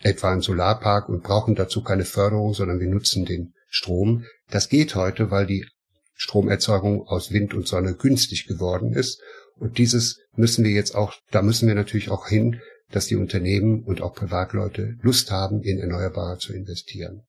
etwa 0.00 0.32
einen 0.32 0.40
Solarpark 0.40 1.08
und 1.08 1.22
brauchen 1.22 1.54
dazu 1.54 1.82
keine 1.82 2.04
Förderung, 2.04 2.52
sondern 2.52 2.80
wir 2.80 2.88
nutzen 2.88 3.24
den 3.24 3.54
Strom. 3.68 4.24
Das 4.50 4.68
geht 4.68 4.94
heute, 4.94 5.30
weil 5.30 5.46
die 5.46 5.66
Stromerzeugung 6.14 7.06
aus 7.06 7.32
Wind 7.32 7.54
und 7.54 7.66
Sonne 7.66 7.94
günstig 7.94 8.46
geworden 8.46 8.92
ist. 8.92 9.20
Und 9.56 9.78
dieses 9.78 10.20
müssen 10.36 10.64
wir 10.64 10.72
jetzt 10.72 10.94
auch, 10.94 11.14
da 11.30 11.42
müssen 11.42 11.68
wir 11.68 11.74
natürlich 11.74 12.10
auch 12.10 12.28
hin, 12.28 12.60
dass 12.90 13.06
die 13.06 13.16
Unternehmen 13.16 13.82
und 13.82 14.00
auch 14.00 14.14
Privatleute 14.14 14.96
Lust 15.02 15.30
haben, 15.30 15.62
in 15.62 15.78
Erneuerbare 15.78 16.38
zu 16.38 16.52
investieren. 16.52 17.22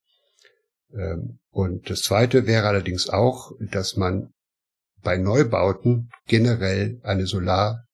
Ähm, 0.93 1.39
und 1.49 1.89
das 1.89 2.01
Zweite 2.01 2.45
wäre 2.45 2.67
allerdings 2.67 3.09
auch, 3.09 3.51
dass 3.59 3.95
man 3.95 4.31
bei 5.01 5.17
Neubauten 5.17 6.09
generell 6.27 6.99
eine 7.03 7.27
Solar, 7.27 7.85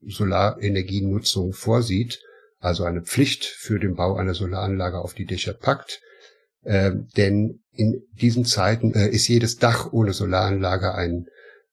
Solarenergienutzung 0.00 1.52
vorsieht, 1.52 2.20
also 2.58 2.84
eine 2.84 3.02
Pflicht 3.02 3.44
für 3.44 3.78
den 3.78 3.94
Bau 3.94 4.16
einer 4.16 4.34
Solaranlage 4.34 4.98
auf 4.98 5.14
die 5.14 5.26
Dächer 5.26 5.52
packt, 5.52 6.00
ähm, 6.64 7.08
denn 7.16 7.60
in 7.72 8.02
diesen 8.20 8.44
Zeiten 8.44 8.94
äh, 8.94 9.08
ist 9.08 9.28
jedes 9.28 9.56
Dach 9.58 9.92
ohne 9.92 10.12
Solaranlage 10.12 10.94
ein, 10.94 11.26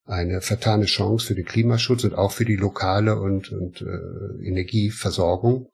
eine 0.06 0.42
vertane 0.42 0.86
Chance 0.86 1.28
für 1.28 1.36
den 1.36 1.46
Klimaschutz 1.46 2.04
und 2.04 2.16
auch 2.16 2.32
für 2.32 2.46
die 2.46 2.56
lokale 2.56 3.20
und, 3.20 3.52
und 3.52 3.82
äh, 3.82 4.48
Energieversorgung. 4.48 5.70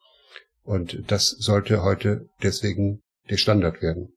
Und 0.62 1.04
das 1.06 1.28
sollte 1.28 1.82
heute 1.82 2.28
deswegen 2.42 3.02
der 3.30 3.36
Standard 3.36 3.82
werden. 3.82 4.16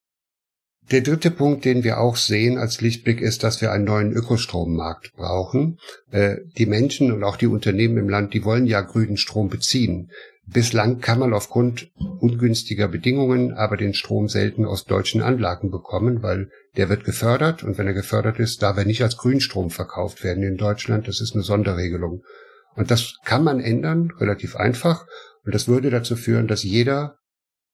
Der 0.91 1.01
dritte 1.01 1.29
Punkt, 1.29 1.65
den 1.65 1.83
wir 1.83 1.99
auch 1.99 2.15
sehen 2.15 2.57
als 2.57 2.81
Lichtblick, 2.81 3.21
ist, 3.21 3.43
dass 3.43 3.61
wir 3.61 3.71
einen 3.71 3.85
neuen 3.85 4.11
Ökostrommarkt 4.11 5.13
brauchen. 5.13 5.77
Äh, 6.09 6.37
die 6.57 6.65
Menschen 6.65 7.11
und 7.11 7.23
auch 7.23 7.37
die 7.37 7.47
Unternehmen 7.47 7.97
im 7.97 8.09
Land, 8.09 8.33
die 8.33 8.43
wollen 8.43 8.65
ja 8.65 8.81
grünen 8.81 9.17
Strom 9.17 9.49
beziehen. 9.49 10.09
Bislang 10.51 10.99
kann 10.99 11.19
man 11.19 11.33
aufgrund 11.33 11.91
ungünstiger 12.19 12.87
Bedingungen 12.87 13.53
aber 13.53 13.77
den 13.77 13.93
Strom 13.93 14.27
selten 14.27 14.65
aus 14.65 14.85
deutschen 14.85 15.21
Anlagen 15.21 15.69
bekommen, 15.69 16.23
weil 16.23 16.49
der 16.75 16.89
wird 16.89 17.03
gefördert 17.03 17.63
und 17.63 17.77
wenn 17.77 17.85
er 17.85 17.93
gefördert 17.93 18.39
ist, 18.39 18.63
darf 18.63 18.77
er 18.77 18.85
nicht 18.85 19.03
als 19.03 19.17
Grünstrom 19.17 19.69
verkauft 19.69 20.23
werden 20.23 20.43
in 20.43 20.57
Deutschland. 20.57 21.07
Das 21.07 21.21
ist 21.21 21.35
eine 21.35 21.43
Sonderregelung. 21.43 22.23
Und 22.75 22.89
das 22.89 23.17
kann 23.23 23.43
man 23.43 23.59
ändern, 23.59 24.11
relativ 24.19 24.55
einfach. 24.55 25.05
Und 25.45 25.53
das 25.53 25.67
würde 25.67 25.91
dazu 25.91 26.15
führen, 26.15 26.47
dass 26.47 26.63
jeder 26.63 27.17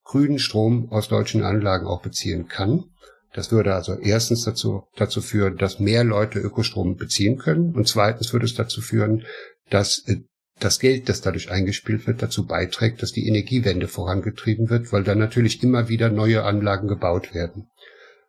grünen 0.04 0.38
Strom 0.38 0.90
aus 0.90 1.08
deutschen 1.08 1.42
Anlagen 1.42 1.86
auch 1.86 2.02
beziehen 2.02 2.46
kann. 2.46 2.84
Das 3.32 3.52
würde 3.52 3.74
also 3.74 3.98
erstens 3.98 4.44
dazu, 4.44 4.84
dazu 4.96 5.20
führen, 5.20 5.56
dass 5.56 5.78
mehr 5.78 6.04
Leute 6.04 6.38
Ökostrom 6.38 6.96
beziehen 6.96 7.38
können. 7.38 7.74
Und 7.74 7.88
zweitens 7.88 8.32
würde 8.32 8.46
es 8.46 8.54
dazu 8.54 8.80
führen, 8.80 9.24
dass 9.70 10.02
äh, 10.06 10.20
das 10.58 10.78
Geld, 10.80 11.08
das 11.08 11.20
dadurch 11.20 11.50
eingespielt 11.50 12.06
wird, 12.06 12.22
dazu 12.22 12.46
beiträgt, 12.46 13.02
dass 13.02 13.12
die 13.12 13.26
Energiewende 13.28 13.88
vorangetrieben 13.88 14.70
wird, 14.70 14.92
weil 14.92 15.04
dann 15.04 15.18
natürlich 15.18 15.62
immer 15.62 15.88
wieder 15.88 16.08
neue 16.08 16.44
Anlagen 16.44 16.88
gebaut 16.88 17.34
werden. 17.34 17.68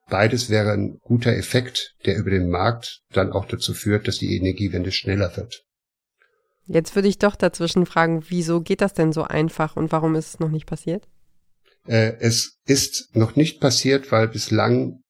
Beides 0.10 0.50
wäre 0.50 0.72
ein 0.72 1.00
guter 1.02 1.36
Effekt, 1.36 1.96
der 2.06 2.18
über 2.18 2.30
den 2.30 2.50
Markt 2.50 3.02
dann 3.12 3.32
auch 3.32 3.46
dazu 3.46 3.74
führt, 3.74 4.08
dass 4.08 4.18
die 4.18 4.36
Energiewende 4.36 4.92
schneller 4.92 5.36
wird. 5.36 5.64
Jetzt 6.66 6.96
würde 6.96 7.08
ich 7.08 7.18
doch 7.18 7.36
dazwischen 7.36 7.86
fragen, 7.86 8.26
wieso 8.28 8.62
geht 8.62 8.82
das 8.82 8.94
denn 8.94 9.14
so 9.14 9.24
einfach 9.24 9.76
und 9.76 9.92
warum 9.92 10.16
ist 10.16 10.28
es 10.28 10.40
noch 10.40 10.50
nicht 10.50 10.66
passiert? 10.66 11.08
Äh, 11.88 12.14
es 12.20 12.58
ist 12.66 13.16
noch 13.16 13.38
nicht 13.38 13.62
passiert, 13.62 14.12
weil 14.12 14.28
bislang 14.28 15.02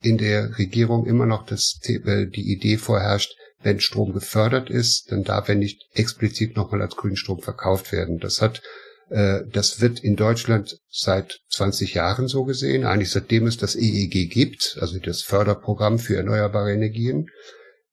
in 0.00 0.18
der 0.18 0.56
Regierung 0.58 1.06
immer 1.06 1.26
noch 1.26 1.44
das, 1.44 1.80
äh, 1.82 2.26
die 2.26 2.52
Idee 2.52 2.76
vorherrscht, 2.76 3.34
wenn 3.62 3.80
Strom 3.80 4.12
gefördert 4.12 4.70
ist, 4.70 5.10
dann 5.10 5.24
darf 5.24 5.48
er 5.48 5.56
nicht 5.56 5.82
explizit 5.92 6.56
nochmal 6.56 6.82
als 6.82 6.96
Grünstrom 6.96 7.40
verkauft 7.40 7.92
werden. 7.92 8.18
Das 8.18 8.40
hat, 8.40 8.62
äh, 9.10 9.40
das 9.50 9.80
wird 9.80 10.00
in 10.00 10.16
Deutschland 10.16 10.78
seit 10.88 11.40
20 11.50 11.94
Jahren 11.94 12.28
so 12.28 12.44
gesehen, 12.44 12.84
eigentlich 12.84 13.10
seitdem 13.10 13.46
es 13.46 13.56
das 13.56 13.74
EEG 13.74 14.30
gibt, 14.30 14.78
also 14.80 14.98
das 14.98 15.22
Förderprogramm 15.22 15.98
für 15.98 16.16
erneuerbare 16.16 16.72
Energien. 16.72 17.28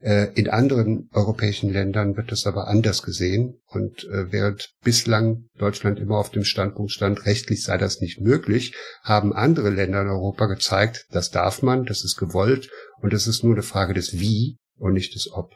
Äh, 0.01 0.33
in 0.35 0.49
anderen 0.49 1.09
europäischen 1.13 1.71
Ländern 1.71 2.15
wird 2.15 2.31
das 2.31 2.45
aber 2.45 2.67
anders 2.67 3.01
gesehen. 3.01 3.59
Und 3.65 4.03
äh, 4.03 4.31
während 4.31 4.73
bislang 4.83 5.45
Deutschland 5.57 5.99
immer 5.99 6.17
auf 6.17 6.29
dem 6.29 6.43
Standpunkt 6.43 6.91
stand, 6.91 7.25
rechtlich 7.25 7.63
sei 7.63 7.77
das 7.77 8.01
nicht 8.01 8.21
möglich, 8.21 8.75
haben 9.01 9.33
andere 9.33 9.71
Länder 9.71 10.01
in 10.01 10.09
Europa 10.09 10.45
gezeigt, 10.45 11.07
das 11.09 11.31
darf 11.31 11.63
man, 11.63 11.85
das 11.85 12.03
ist 12.03 12.17
gewollt 12.17 12.69
und 13.01 13.13
es 13.13 13.25
ist 13.25 13.43
nur 13.43 13.53
eine 13.53 13.63
Frage 13.63 13.95
des 13.95 14.19
Wie 14.19 14.59
und 14.77 14.93
nicht 14.93 15.15
des 15.15 15.31
Ob. 15.31 15.55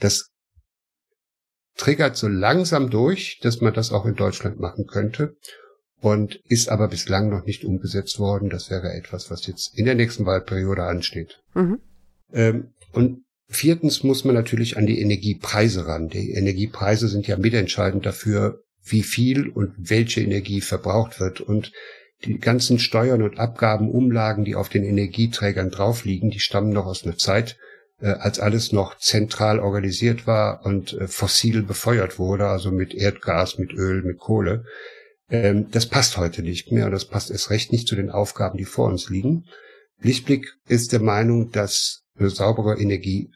Das 0.00 0.30
triggert 1.76 2.16
so 2.16 2.28
langsam 2.28 2.90
durch, 2.90 3.38
dass 3.42 3.60
man 3.60 3.74
das 3.74 3.92
auch 3.92 4.06
in 4.06 4.14
Deutschland 4.14 4.60
machen 4.60 4.86
könnte 4.86 5.36
und 6.00 6.36
ist 6.48 6.68
aber 6.68 6.88
bislang 6.88 7.28
noch 7.28 7.46
nicht 7.46 7.64
umgesetzt 7.64 8.18
worden. 8.18 8.50
Das 8.50 8.70
wäre 8.70 8.92
etwas, 8.92 9.30
was 9.30 9.46
jetzt 9.46 9.78
in 9.78 9.84
der 9.84 9.94
nächsten 9.94 10.26
Wahlperiode 10.26 10.84
ansteht. 10.84 11.40
Mhm. 11.54 11.78
Ähm, 12.32 12.74
und 12.92 13.24
viertens 13.48 14.02
muss 14.02 14.24
man 14.24 14.34
natürlich 14.34 14.76
an 14.76 14.86
die 14.86 15.00
Energiepreise 15.00 15.86
ran. 15.86 16.08
Die 16.08 16.32
Energiepreise 16.32 17.08
sind 17.08 17.26
ja 17.26 17.36
mitentscheidend 17.36 18.04
dafür, 18.04 18.62
wie 18.84 19.02
viel 19.02 19.48
und 19.48 19.74
welche 19.78 20.20
Energie 20.20 20.60
verbraucht 20.60 21.20
wird. 21.20 21.40
Und 21.40 21.72
die 22.24 22.38
ganzen 22.38 22.78
Steuern 22.78 23.22
und 23.22 23.38
Abgaben, 23.38 23.90
Umlagen, 23.90 24.44
die 24.44 24.54
auf 24.54 24.68
den 24.68 24.84
Energieträgern 24.84 25.70
drauf 25.70 26.04
liegen, 26.04 26.30
die 26.30 26.40
stammen 26.40 26.72
noch 26.72 26.86
aus 26.86 27.04
einer 27.04 27.16
Zeit, 27.16 27.56
als 28.06 28.40
alles 28.40 28.72
noch 28.72 28.98
zentral 28.98 29.60
organisiert 29.60 30.26
war 30.26 30.64
und 30.64 30.92
äh, 30.94 31.08
fossil 31.08 31.62
befeuert 31.62 32.18
wurde, 32.18 32.46
also 32.46 32.70
mit 32.70 32.94
Erdgas, 32.94 33.58
mit 33.58 33.72
Öl, 33.72 34.02
mit 34.02 34.18
Kohle. 34.18 34.64
Ähm, 35.30 35.70
das 35.70 35.86
passt 35.86 36.16
heute 36.16 36.42
nicht 36.42 36.72
mehr 36.72 36.86
und 36.86 36.92
das 36.92 37.06
passt 37.06 37.30
erst 37.30 37.50
recht 37.50 37.72
nicht 37.72 37.88
zu 37.88 37.96
den 37.96 38.10
Aufgaben, 38.10 38.58
die 38.58 38.64
vor 38.64 38.86
uns 38.86 39.08
liegen. 39.08 39.44
Lichtblick 40.00 40.46
ist 40.66 40.92
der 40.92 41.00
Meinung, 41.00 41.52
dass 41.52 42.02
saubere 42.16 42.78
Energie 42.78 43.30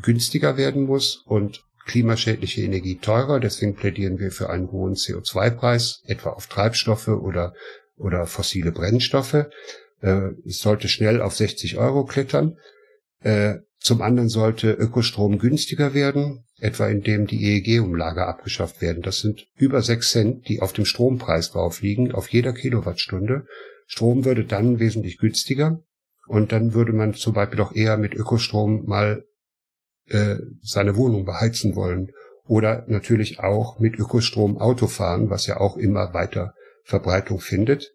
günstiger 0.00 0.56
werden 0.56 0.84
muss 0.84 1.22
und 1.26 1.64
klimaschädliche 1.86 2.62
Energie 2.62 2.98
teurer. 2.98 3.40
Deswegen 3.40 3.74
plädieren 3.74 4.18
wir 4.18 4.30
für 4.30 4.50
einen 4.50 4.70
hohen 4.70 4.94
CO2-Preis, 4.94 6.02
etwa 6.06 6.30
auf 6.30 6.46
Treibstoffe 6.46 7.08
oder, 7.08 7.52
oder 7.96 8.26
fossile 8.26 8.72
Brennstoffe. 8.72 9.46
Äh, 10.00 10.30
es 10.46 10.58
sollte 10.58 10.88
schnell 10.88 11.20
auf 11.20 11.34
60 11.34 11.78
Euro 11.78 12.04
klettern. 12.04 12.56
Äh, 13.24 13.60
zum 13.80 14.02
anderen 14.02 14.28
sollte 14.28 14.72
Ökostrom 14.72 15.38
günstiger 15.38 15.94
werden, 15.94 16.44
etwa 16.58 16.88
indem 16.88 17.26
die 17.26 17.42
EEG-Umlage 17.42 18.26
abgeschafft 18.26 18.80
werden. 18.80 19.02
Das 19.02 19.20
sind 19.20 19.46
über 19.56 19.82
sechs 19.82 20.10
Cent, 20.10 20.46
die 20.48 20.60
auf 20.60 20.72
dem 20.72 20.84
Strompreis 20.84 21.50
drauf 21.50 21.80
liegen, 21.80 22.12
auf 22.12 22.28
jeder 22.28 22.52
Kilowattstunde. 22.52 23.46
Strom 23.86 24.24
würde 24.24 24.44
dann 24.44 24.78
wesentlich 24.78 25.18
günstiger 25.18 25.82
und 26.26 26.52
dann 26.52 26.74
würde 26.74 26.92
man 26.92 27.14
zum 27.14 27.32
Beispiel 27.32 27.60
auch 27.60 27.74
eher 27.74 27.96
mit 27.96 28.14
Ökostrom 28.14 28.84
mal 28.86 29.24
äh, 30.08 30.36
seine 30.62 30.96
Wohnung 30.96 31.24
beheizen 31.24 31.76
wollen 31.76 32.12
oder 32.46 32.84
natürlich 32.88 33.40
auch 33.40 33.78
mit 33.78 33.98
Ökostrom 33.98 34.58
Auto 34.58 34.86
fahren, 34.86 35.30
was 35.30 35.46
ja 35.46 35.60
auch 35.60 35.78
immer 35.78 36.12
weiter 36.12 36.54
Verbreitung 36.84 37.40
findet. 37.40 37.90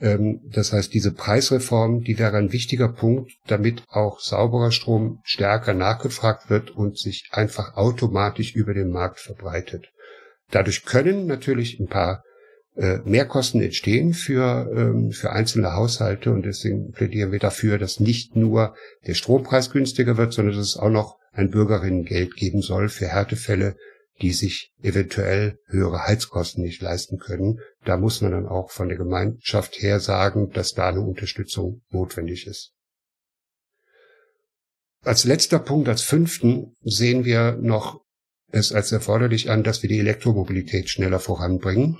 Ähm, 0.00 0.40
das 0.44 0.72
heißt, 0.72 0.92
diese 0.92 1.12
Preisreform, 1.12 2.02
die 2.02 2.18
wäre 2.18 2.36
ein 2.36 2.52
wichtiger 2.52 2.88
Punkt, 2.88 3.32
damit 3.46 3.82
auch 3.88 4.20
sauberer 4.20 4.72
Strom 4.72 5.20
stärker 5.24 5.74
nachgefragt 5.74 6.50
wird 6.50 6.70
und 6.70 6.98
sich 6.98 7.28
einfach 7.32 7.76
automatisch 7.76 8.54
über 8.54 8.74
den 8.74 8.90
Markt 8.90 9.20
verbreitet. 9.20 9.90
Dadurch 10.50 10.84
können 10.84 11.26
natürlich 11.26 11.80
ein 11.80 11.88
paar 11.88 12.22
äh, 12.76 12.98
Mehrkosten 13.04 13.62
entstehen 13.62 14.14
für, 14.14 14.70
ähm, 14.74 15.12
für 15.12 15.30
einzelne 15.30 15.72
Haushalte 15.72 16.32
und 16.32 16.44
deswegen 16.44 16.90
plädieren 16.90 17.32
wir 17.32 17.38
dafür, 17.38 17.78
dass 17.78 18.00
nicht 18.00 18.34
nur 18.34 18.74
der 19.06 19.14
Strompreis 19.14 19.70
günstiger 19.70 20.16
wird, 20.16 20.32
sondern 20.32 20.56
dass 20.56 20.66
es 20.66 20.76
auch 20.76 20.90
noch 20.90 21.18
ein 21.32 21.50
Bürgerinnengeld 21.50 22.36
geben 22.36 22.62
soll 22.62 22.88
für 22.88 23.06
Härtefälle, 23.06 23.76
die 24.22 24.32
sich 24.32 24.72
eventuell 24.82 25.58
höhere 25.66 26.06
Heizkosten 26.06 26.62
nicht 26.62 26.80
leisten 26.80 27.18
können. 27.18 27.58
Da 27.84 27.96
muss 27.96 28.20
man 28.20 28.32
dann 28.32 28.46
auch 28.46 28.70
von 28.70 28.88
der 28.88 28.98
Gemeinschaft 28.98 29.80
her 29.80 30.00
sagen, 30.00 30.50
dass 30.50 30.72
da 30.72 30.88
eine 30.88 31.00
Unterstützung 31.00 31.82
notwendig 31.90 32.46
ist. 32.46 32.72
Als 35.02 35.24
letzter 35.24 35.58
Punkt, 35.58 35.88
als 35.88 36.02
fünften, 36.02 36.76
sehen 36.82 37.24
wir 37.24 37.58
noch 37.60 38.00
es 38.50 38.72
als 38.72 38.92
erforderlich 38.92 39.50
an, 39.50 39.64
dass 39.64 39.82
wir 39.82 39.88
die 39.88 39.98
Elektromobilität 39.98 40.88
schneller 40.88 41.18
voranbringen. 41.18 41.98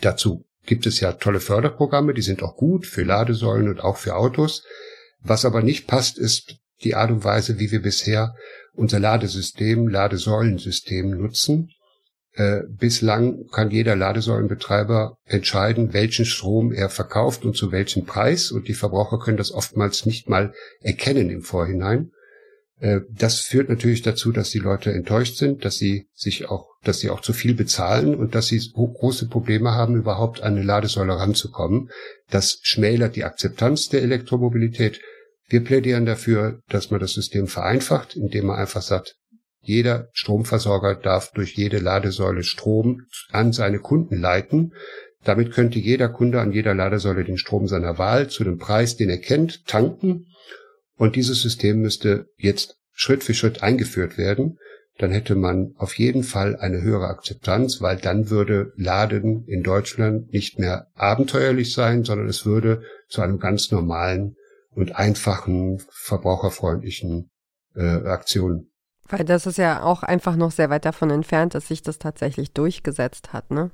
Dazu 0.00 0.44
gibt 0.66 0.86
es 0.86 1.00
ja 1.00 1.12
tolle 1.12 1.40
Förderprogramme, 1.40 2.14
die 2.14 2.22
sind 2.22 2.42
auch 2.42 2.56
gut 2.56 2.84
für 2.84 3.04
Ladesäulen 3.04 3.68
und 3.68 3.80
auch 3.80 3.96
für 3.96 4.16
Autos. 4.16 4.64
Was 5.20 5.44
aber 5.44 5.62
nicht 5.62 5.86
passt, 5.86 6.18
ist 6.18 6.56
die 6.82 6.94
Art 6.94 7.10
und 7.10 7.24
Weise, 7.24 7.58
wie 7.58 7.70
wir 7.70 7.80
bisher 7.80 8.34
unser 8.78 9.00
Ladesystem, 9.00 9.88
Ladesäulensystem 9.88 11.10
nutzen. 11.10 11.70
Äh, 12.32 12.60
bislang 12.68 13.48
kann 13.48 13.70
jeder 13.70 13.96
Ladesäulenbetreiber 13.96 15.16
entscheiden, 15.24 15.92
welchen 15.92 16.24
Strom 16.24 16.72
er 16.72 16.88
verkauft 16.88 17.44
und 17.44 17.56
zu 17.56 17.72
welchem 17.72 18.04
Preis, 18.04 18.52
und 18.52 18.68
die 18.68 18.74
Verbraucher 18.74 19.18
können 19.18 19.36
das 19.36 19.50
oftmals 19.50 20.06
nicht 20.06 20.28
mal 20.28 20.54
erkennen 20.80 21.30
im 21.30 21.42
Vorhinein. 21.42 22.12
Äh, 22.78 23.00
das 23.10 23.40
führt 23.40 23.68
natürlich 23.68 24.02
dazu, 24.02 24.30
dass 24.30 24.50
die 24.50 24.60
Leute 24.60 24.92
enttäuscht 24.92 25.36
sind, 25.36 25.64
dass 25.64 25.76
sie 25.76 26.06
sich 26.14 26.48
auch, 26.48 26.68
dass 26.84 27.00
sie 27.00 27.10
auch 27.10 27.20
zu 27.20 27.32
viel 27.32 27.54
bezahlen 27.54 28.14
und 28.14 28.36
dass 28.36 28.46
sie 28.46 28.62
große 28.72 29.26
Probleme 29.26 29.72
haben, 29.72 29.96
überhaupt 29.96 30.42
an 30.42 30.54
eine 30.54 30.62
Ladesäule 30.62 31.14
ranzukommen. 31.14 31.90
Das 32.30 32.60
schmälert 32.62 33.16
die 33.16 33.24
Akzeptanz 33.24 33.88
der 33.88 34.02
Elektromobilität 34.02 35.00
wir 35.48 35.64
plädieren 35.64 36.04
dafür, 36.04 36.60
dass 36.68 36.90
man 36.90 37.00
das 37.00 37.12
System 37.12 37.46
vereinfacht, 37.46 38.16
indem 38.16 38.46
man 38.46 38.58
einfach 38.58 38.82
sagt, 38.82 39.16
jeder 39.60 40.08
Stromversorger 40.12 40.94
darf 40.94 41.32
durch 41.32 41.54
jede 41.54 41.78
Ladesäule 41.78 42.42
Strom 42.42 43.02
an 43.30 43.52
seine 43.52 43.78
Kunden 43.78 44.16
leiten. 44.18 44.72
Damit 45.24 45.52
könnte 45.52 45.78
jeder 45.78 46.08
Kunde 46.08 46.40
an 46.40 46.52
jeder 46.52 46.74
Ladesäule 46.74 47.24
den 47.24 47.38
Strom 47.38 47.66
seiner 47.66 47.98
Wahl 47.98 48.28
zu 48.28 48.44
dem 48.44 48.58
Preis, 48.58 48.96
den 48.96 49.10
er 49.10 49.18
kennt, 49.18 49.66
tanken. 49.66 50.26
Und 50.96 51.16
dieses 51.16 51.42
System 51.42 51.80
müsste 51.80 52.26
jetzt 52.36 52.76
Schritt 52.92 53.24
für 53.24 53.34
Schritt 53.34 53.62
eingeführt 53.62 54.16
werden. 54.16 54.58
Dann 54.98 55.12
hätte 55.12 55.34
man 55.34 55.74
auf 55.76 55.98
jeden 55.98 56.24
Fall 56.24 56.56
eine 56.56 56.82
höhere 56.82 57.06
Akzeptanz, 57.06 57.80
weil 57.80 57.98
dann 57.98 58.30
würde 58.30 58.72
Laden 58.76 59.44
in 59.46 59.62
Deutschland 59.62 60.32
nicht 60.32 60.58
mehr 60.58 60.88
abenteuerlich 60.94 61.72
sein, 61.72 62.04
sondern 62.04 62.28
es 62.28 62.44
würde 62.44 62.82
zu 63.08 63.22
einem 63.22 63.38
ganz 63.38 63.70
normalen 63.70 64.34
und 64.78 64.96
einfachen, 64.96 65.82
verbraucherfreundlichen 65.90 67.30
äh, 67.74 67.82
Aktionen. 67.82 68.70
Weil 69.08 69.24
das 69.24 69.46
ist 69.46 69.58
ja 69.58 69.82
auch 69.82 70.02
einfach 70.02 70.36
noch 70.36 70.52
sehr 70.52 70.70
weit 70.70 70.84
davon 70.84 71.10
entfernt, 71.10 71.54
dass 71.54 71.68
sich 71.68 71.82
das 71.82 71.98
tatsächlich 71.98 72.52
durchgesetzt 72.52 73.32
hat, 73.32 73.50
ne? 73.50 73.70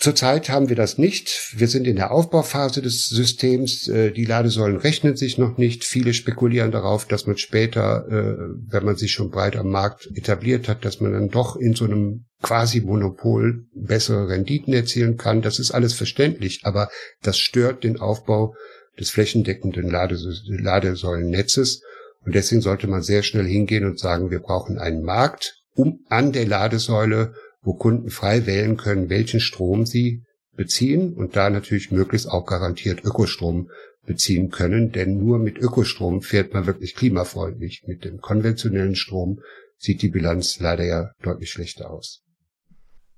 Zurzeit 0.00 0.48
haben 0.48 0.68
wir 0.68 0.76
das 0.76 0.96
nicht. 0.96 1.54
Wir 1.56 1.66
sind 1.66 1.84
in 1.84 1.96
der 1.96 2.12
Aufbauphase 2.12 2.80
des 2.82 3.08
Systems. 3.08 3.88
Äh, 3.88 4.12
die 4.12 4.24
Ladesäulen 4.24 4.76
rechnen 4.76 5.16
sich 5.16 5.38
noch 5.38 5.58
nicht. 5.58 5.82
Viele 5.82 6.14
spekulieren 6.14 6.70
darauf, 6.70 7.04
dass 7.04 7.26
man 7.26 7.36
später, 7.36 8.06
äh, 8.08 8.36
wenn 8.68 8.84
man 8.84 8.94
sich 8.94 9.10
schon 9.10 9.30
breit 9.30 9.56
am 9.56 9.70
Markt 9.70 10.08
etabliert 10.14 10.68
hat, 10.68 10.84
dass 10.84 11.00
man 11.00 11.12
dann 11.12 11.30
doch 11.30 11.56
in 11.56 11.74
so 11.74 11.84
einem 11.84 12.26
quasi 12.42 12.80
Monopol 12.80 13.66
bessere 13.74 14.28
Renditen 14.28 14.72
erzielen 14.72 15.16
kann. 15.16 15.42
Das 15.42 15.58
ist 15.58 15.72
alles 15.72 15.94
verständlich, 15.94 16.60
aber 16.62 16.90
das 17.22 17.36
stört 17.38 17.82
den 17.82 17.98
Aufbau 17.98 18.54
des 18.98 19.10
flächendeckenden 19.10 19.90
Ladesäulennetzes. 19.90 21.82
Und 22.24 22.34
deswegen 22.34 22.60
sollte 22.60 22.86
man 22.86 23.02
sehr 23.02 23.22
schnell 23.22 23.46
hingehen 23.46 23.84
und 23.84 23.98
sagen, 23.98 24.30
wir 24.30 24.40
brauchen 24.40 24.78
einen 24.78 25.02
Markt 25.02 25.62
um 25.74 26.00
an 26.08 26.32
der 26.32 26.46
Ladesäule, 26.46 27.34
wo 27.62 27.74
Kunden 27.74 28.10
frei 28.10 28.46
wählen 28.46 28.76
können, 28.76 29.10
welchen 29.10 29.40
Strom 29.40 29.86
sie 29.86 30.24
beziehen 30.56 31.14
und 31.14 31.36
da 31.36 31.50
natürlich 31.50 31.92
möglichst 31.92 32.28
auch 32.28 32.44
garantiert 32.44 33.04
Ökostrom 33.04 33.70
beziehen 34.04 34.50
können, 34.50 34.90
denn 34.90 35.18
nur 35.18 35.38
mit 35.38 35.58
Ökostrom 35.58 36.22
fährt 36.22 36.52
man 36.54 36.66
wirklich 36.66 36.94
klimafreundlich. 36.96 37.84
Mit 37.86 38.04
dem 38.04 38.20
konventionellen 38.20 38.96
Strom 38.96 39.40
sieht 39.76 40.02
die 40.02 40.08
Bilanz 40.08 40.58
leider 40.58 40.84
ja 40.84 41.12
deutlich 41.22 41.50
schlechter 41.50 41.90
aus. 41.90 42.22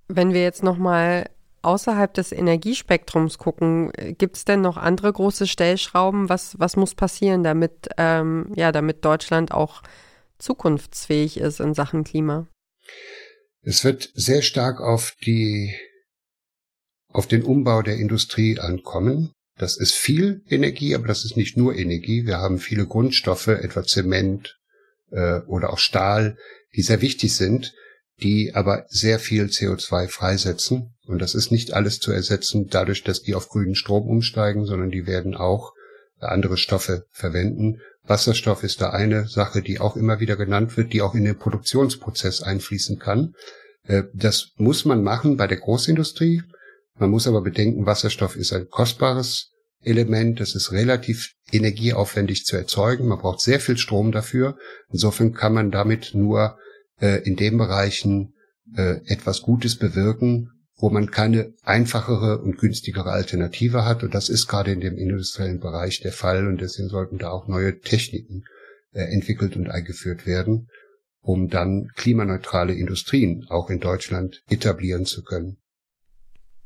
Wenn 0.09 0.35
wir 0.35 0.43
jetzt 0.43 0.63
nochmal 0.63 1.31
außerhalb 1.63 2.13
des 2.15 2.33
Energiespektrums 2.33 3.39
gucken, 3.39 3.93
gibt 4.19 4.37
es 4.37 4.45
denn 4.45 4.61
noch 4.61 4.77
andere 4.77 5.13
große 5.13 5.47
Stellschrauben? 5.47 6.29
Was, 6.29 6.59
was 6.59 6.77
muss 6.77 6.95
passieren, 6.95 7.43
damit, 7.43 7.89
ähm, 7.97 8.53
ja, 8.57 8.73
damit 8.73 9.05
Deutschland 9.05 9.53
auch 9.53 9.83
zukunftsfähig 10.39 11.39
ist 11.39 11.61
in 11.61 11.75
Sachen 11.75 12.05
Klima? 12.05 12.47
Es 13.63 13.85
wird 13.85 14.11
sehr 14.15 14.43
stark 14.43 14.81
auf 14.81 15.15
die, 15.25 15.75
auf 17.09 17.27
den 17.27 17.43
Umbau 17.43 17.83
der 17.83 17.97
Industrie 17.97 18.59
ankommen. 18.59 19.33
Das 19.59 19.77
ist 19.77 19.95
viel 19.95 20.43
Energie, 20.49 20.95
aber 20.95 21.07
das 21.07 21.25
ist 21.25 21.37
nicht 21.37 21.59
nur 21.59 21.77
Energie. 21.77 22.25
Wir 22.25 22.39
haben 22.39 22.59
viele 22.59 22.87
Grundstoffe, 22.87 23.49
etwa 23.49 23.83
Zement 23.83 24.59
äh, 25.11 25.41
oder 25.41 25.73
auch 25.73 25.79
Stahl, 25.79 26.39
die 26.75 26.83
sehr 26.83 27.03
wichtig 27.03 27.37
sind 27.37 27.75
die 28.23 28.55
aber 28.55 28.85
sehr 28.89 29.19
viel 29.19 29.45
CO2 29.47 30.09
freisetzen. 30.09 30.95
Und 31.07 31.21
das 31.21 31.35
ist 31.35 31.51
nicht 31.51 31.73
alles 31.73 31.99
zu 31.99 32.13
ersetzen 32.13 32.69
dadurch, 32.69 33.03
dass 33.03 33.23
die 33.23 33.35
auf 33.35 33.49
grünen 33.49 33.75
Strom 33.75 34.09
umsteigen, 34.09 34.65
sondern 34.67 34.91
die 34.91 35.07
werden 35.07 35.35
auch 35.35 35.73
andere 36.19 36.57
Stoffe 36.57 37.07
verwenden. 37.11 37.81
Wasserstoff 38.05 38.63
ist 38.63 38.81
da 38.81 38.91
eine 38.91 39.29
Sache, 39.29 39.63
die 39.63 39.81
auch 39.81 39.97
immer 39.97 40.21
wieder 40.21 40.37
genannt 40.37 40.77
wird, 40.77 40.93
die 40.93 41.03
auch 41.03 41.15
in 41.15 41.25
den 41.25 41.39
Produktionsprozess 41.39 42.43
einfließen 42.43 42.99
kann. 42.99 43.35
Äh, 43.85 44.05
das 44.13 44.51
muss 44.57 44.85
man 44.85 45.03
machen 45.03 45.37
bei 45.37 45.47
der 45.47 45.59
Großindustrie. 45.59 46.43
Man 46.99 47.11
muss 47.11 47.27
aber 47.27 47.41
bedenken, 47.41 47.87
Wasserstoff 47.87 48.37
ist 48.37 48.53
ein 48.53 48.69
kostbares 48.69 49.53
Element. 49.83 50.41
Das 50.41 50.55
ist 50.55 50.73
relativ 50.73 51.33
energieaufwendig 51.51 52.45
zu 52.45 52.57
erzeugen. 52.57 53.09
Man 53.09 53.19
braucht 53.19 53.41
sehr 53.41 53.61
viel 53.61 53.79
Strom 53.79 54.13
dafür. 54.13 54.59
Insofern 54.91 55.33
kann 55.33 55.55
man 55.55 55.71
damit 55.71 56.15
nur 56.15 56.59
äh, 57.01 57.23
in 57.23 57.37
den 57.37 57.59
Bereichen 57.59 58.35
äh, 58.77 59.01
etwas 59.07 59.43
Gutes 59.43 59.77
bewirken, 59.77 60.51
wo 60.77 60.91
man 60.91 61.11
keine 61.11 61.53
einfachere 61.63 62.41
und 62.41 62.59
günstigere 62.59 63.11
Alternative 63.11 63.85
hat. 63.85 64.03
Und 64.03 64.15
das 64.15 64.29
ist 64.29 64.47
gerade 64.47 64.73
in 64.73 64.81
dem 64.81 64.97
industriellen 64.97 65.61
Bereich 65.61 66.01
der 66.01 66.13
Fall. 66.13 66.47
Und 66.47 66.61
deswegen 66.61 66.89
sollten 66.89 67.19
da 67.19 67.31
auch 67.31 67.49
neue 67.49 67.81
Techniken 67.81 68.45
äh, 68.93 69.03
entwickelt 69.03 69.57
und 69.57 69.69
eingeführt 69.69 70.27
werden, 70.27 70.69
um 71.21 71.49
dann 71.49 71.89
klimaneutrale 71.97 72.75
Industrien 72.75 73.47
auch 73.49 73.71
in 73.71 73.81
Deutschland 73.81 74.43
etablieren 74.49 75.05
zu 75.05 75.23
können. 75.23 75.59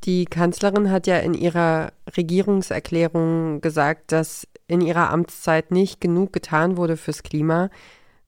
Die 0.03 0.25
Kanzlerin 0.25 0.91
hat 0.91 1.07
ja 1.07 1.17
in 1.17 1.33
ihrer 1.33 1.91
Regierungserklärung 2.15 3.59
gesagt, 3.61 4.11
dass 4.11 4.47
in 4.67 4.81
ihrer 4.81 5.09
Amtszeit 5.09 5.71
nicht 5.71 5.99
genug 5.99 6.31
getan 6.31 6.77
wurde 6.77 6.95
fürs 6.95 7.23
Klima. 7.23 7.69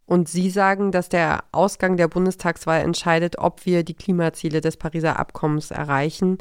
Und 0.08 0.30
Sie 0.30 0.50
sagen, 0.50 0.94
dass 0.94 1.10
der 1.10 1.44
Ausgang 1.52 1.98
der 1.98 2.08
Bundestagswahl 2.08 2.82
entscheidet, 2.82 3.38
ob 3.38 3.66
wir 3.66 3.84
die 3.84 3.94
Klimaziele 3.94 4.62
des 4.62 4.78
Pariser 4.78 5.20
Abkommens 5.20 5.70
erreichen. 5.70 6.38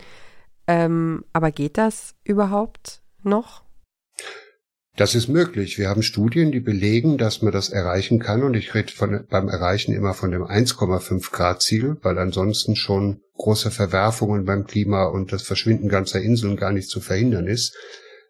Ähm, 0.68 1.24
aber 1.32 1.50
geht 1.50 1.76
das 1.76 2.14
überhaupt 2.22 3.02
noch? 3.24 3.64
Das 4.96 5.16
ist 5.16 5.28
möglich. 5.28 5.78
Wir 5.78 5.88
haben 5.88 6.04
Studien, 6.04 6.52
die 6.52 6.60
belegen, 6.60 7.18
dass 7.18 7.42
man 7.42 7.52
das 7.52 7.68
erreichen 7.68 8.20
kann. 8.20 8.44
Und 8.44 8.54
ich 8.54 8.72
rede 8.72 8.92
von, 8.92 9.26
beim 9.28 9.48
Erreichen 9.48 9.92
immer 9.92 10.14
von 10.14 10.30
dem 10.30 10.44
1,5 10.44 11.32
Grad 11.32 11.60
Ziel, 11.60 11.96
weil 12.02 12.18
ansonsten 12.18 12.76
schon 12.76 13.20
große 13.36 13.72
Verwerfungen 13.72 14.44
beim 14.44 14.64
Klima 14.64 15.06
und 15.06 15.32
das 15.32 15.42
Verschwinden 15.42 15.88
ganzer 15.88 16.20
Inseln 16.20 16.56
gar 16.56 16.70
nicht 16.70 16.88
zu 16.88 17.00
verhindern 17.00 17.48
ist. 17.48 17.76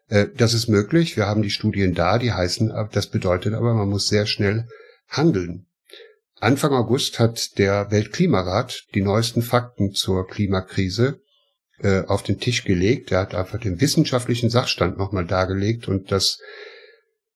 Äh, 0.09 0.25
das 0.35 0.55
ist 0.55 0.67
möglich. 0.67 1.15
Wir 1.15 1.27
haben 1.27 1.43
die 1.43 1.51
Studien 1.51 1.93
da, 1.93 2.17
die 2.17 2.33
heißen, 2.33 2.73
das 2.91 3.05
bedeutet 3.07 3.53
aber, 3.53 3.75
man 3.75 3.87
muss 3.87 4.07
sehr 4.07 4.25
schnell 4.25 4.67
handeln. 5.07 5.67
Anfang 6.39 6.73
August 6.73 7.19
hat 7.19 7.57
der 7.57 7.89
Weltklimarat 7.89 8.83
die 8.93 9.01
neuesten 9.01 9.41
Fakten 9.41 9.93
zur 9.93 10.27
Klimakrise 10.27 11.19
äh, 11.79 12.03
auf 12.05 12.23
den 12.23 12.39
Tisch 12.39 12.63
gelegt. 12.63 13.11
Er 13.11 13.21
hat 13.21 13.35
einfach 13.35 13.59
den 13.59 13.81
wissenschaftlichen 13.81 14.49
Sachstand 14.49 14.97
nochmal 14.97 15.25
dargelegt 15.25 15.87
und 15.87 16.11
das 16.11 16.39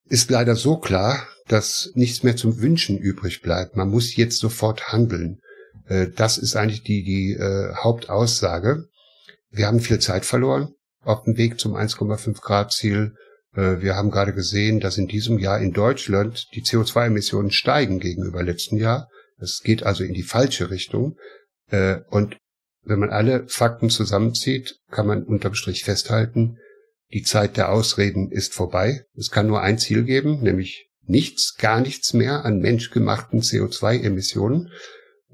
ist 0.06 0.30
leider 0.30 0.56
so 0.56 0.78
klar, 0.78 1.28
dass 1.48 1.92
nichts 1.96 2.24
mehr 2.24 2.36
zum 2.36 2.60
Wünschen 2.62 2.98
übrig 2.98 3.42
bleibt. 3.42 3.76
Man 3.76 3.90
muss 3.90 4.16
jetzt 4.16 4.38
sofort 4.38 4.92
handeln. 4.92 5.40
Äh, 5.88 6.08
das 6.16 6.38
ist 6.38 6.56
eigentlich 6.56 6.84
die, 6.84 7.04
die 7.04 7.34
äh, 7.34 7.74
Hauptaussage. 7.76 8.86
Wir 9.50 9.68
haben 9.68 9.80
viel 9.80 10.00
Zeit 10.00 10.26
verloren 10.26 10.74
auf 11.04 11.24
dem 11.24 11.38
Weg 11.38 11.60
zum 11.60 11.76
1,5 11.76 12.42
Grad 12.42 12.72
Ziel. 12.72 13.16
Äh, 13.56 13.82
wir 13.82 13.96
haben 13.96 14.12
gerade 14.12 14.34
gesehen, 14.34 14.80
dass 14.80 14.98
in 14.98 15.08
diesem 15.08 15.40
Jahr 15.40 15.60
in 15.60 15.74
Deutschland 15.74 16.48
die 16.54 16.64
CO2-Emissionen 16.64 17.52
steigen 17.52 18.00
gegenüber 18.00 18.44
letzten 18.44 18.78
Jahr. 18.78 19.10
Es 19.38 19.62
geht 19.64 19.84
also 19.84 20.04
in 20.04 20.14
die 20.14 20.24
falsche 20.24 20.70
Richtung. 20.70 21.18
Äh, 21.70 22.00
und 22.10 22.38
wenn 22.84 23.00
man 23.00 23.10
alle 23.10 23.48
Fakten 23.48 23.90
zusammenzieht, 23.90 24.80
kann 24.90 25.08
man 25.08 25.24
unterm 25.24 25.54
Strich 25.54 25.84
festhalten, 25.84 26.58
die 27.14 27.24
Zeit 27.24 27.58
der 27.58 27.72
Ausreden 27.72 28.32
ist 28.32 28.54
vorbei. 28.54 29.06
Es 29.16 29.32
kann 29.32 29.48
nur 29.48 29.62
ein 29.62 29.78
Ziel 29.78 30.04
geben, 30.04 30.42
nämlich 30.42 30.90
nichts, 31.04 31.58
gar 31.58 31.82
nichts 31.82 32.14
mehr 32.14 32.46
an 32.46 32.60
menschgemachten 32.60 33.42
CO2-Emissionen. 33.42 34.72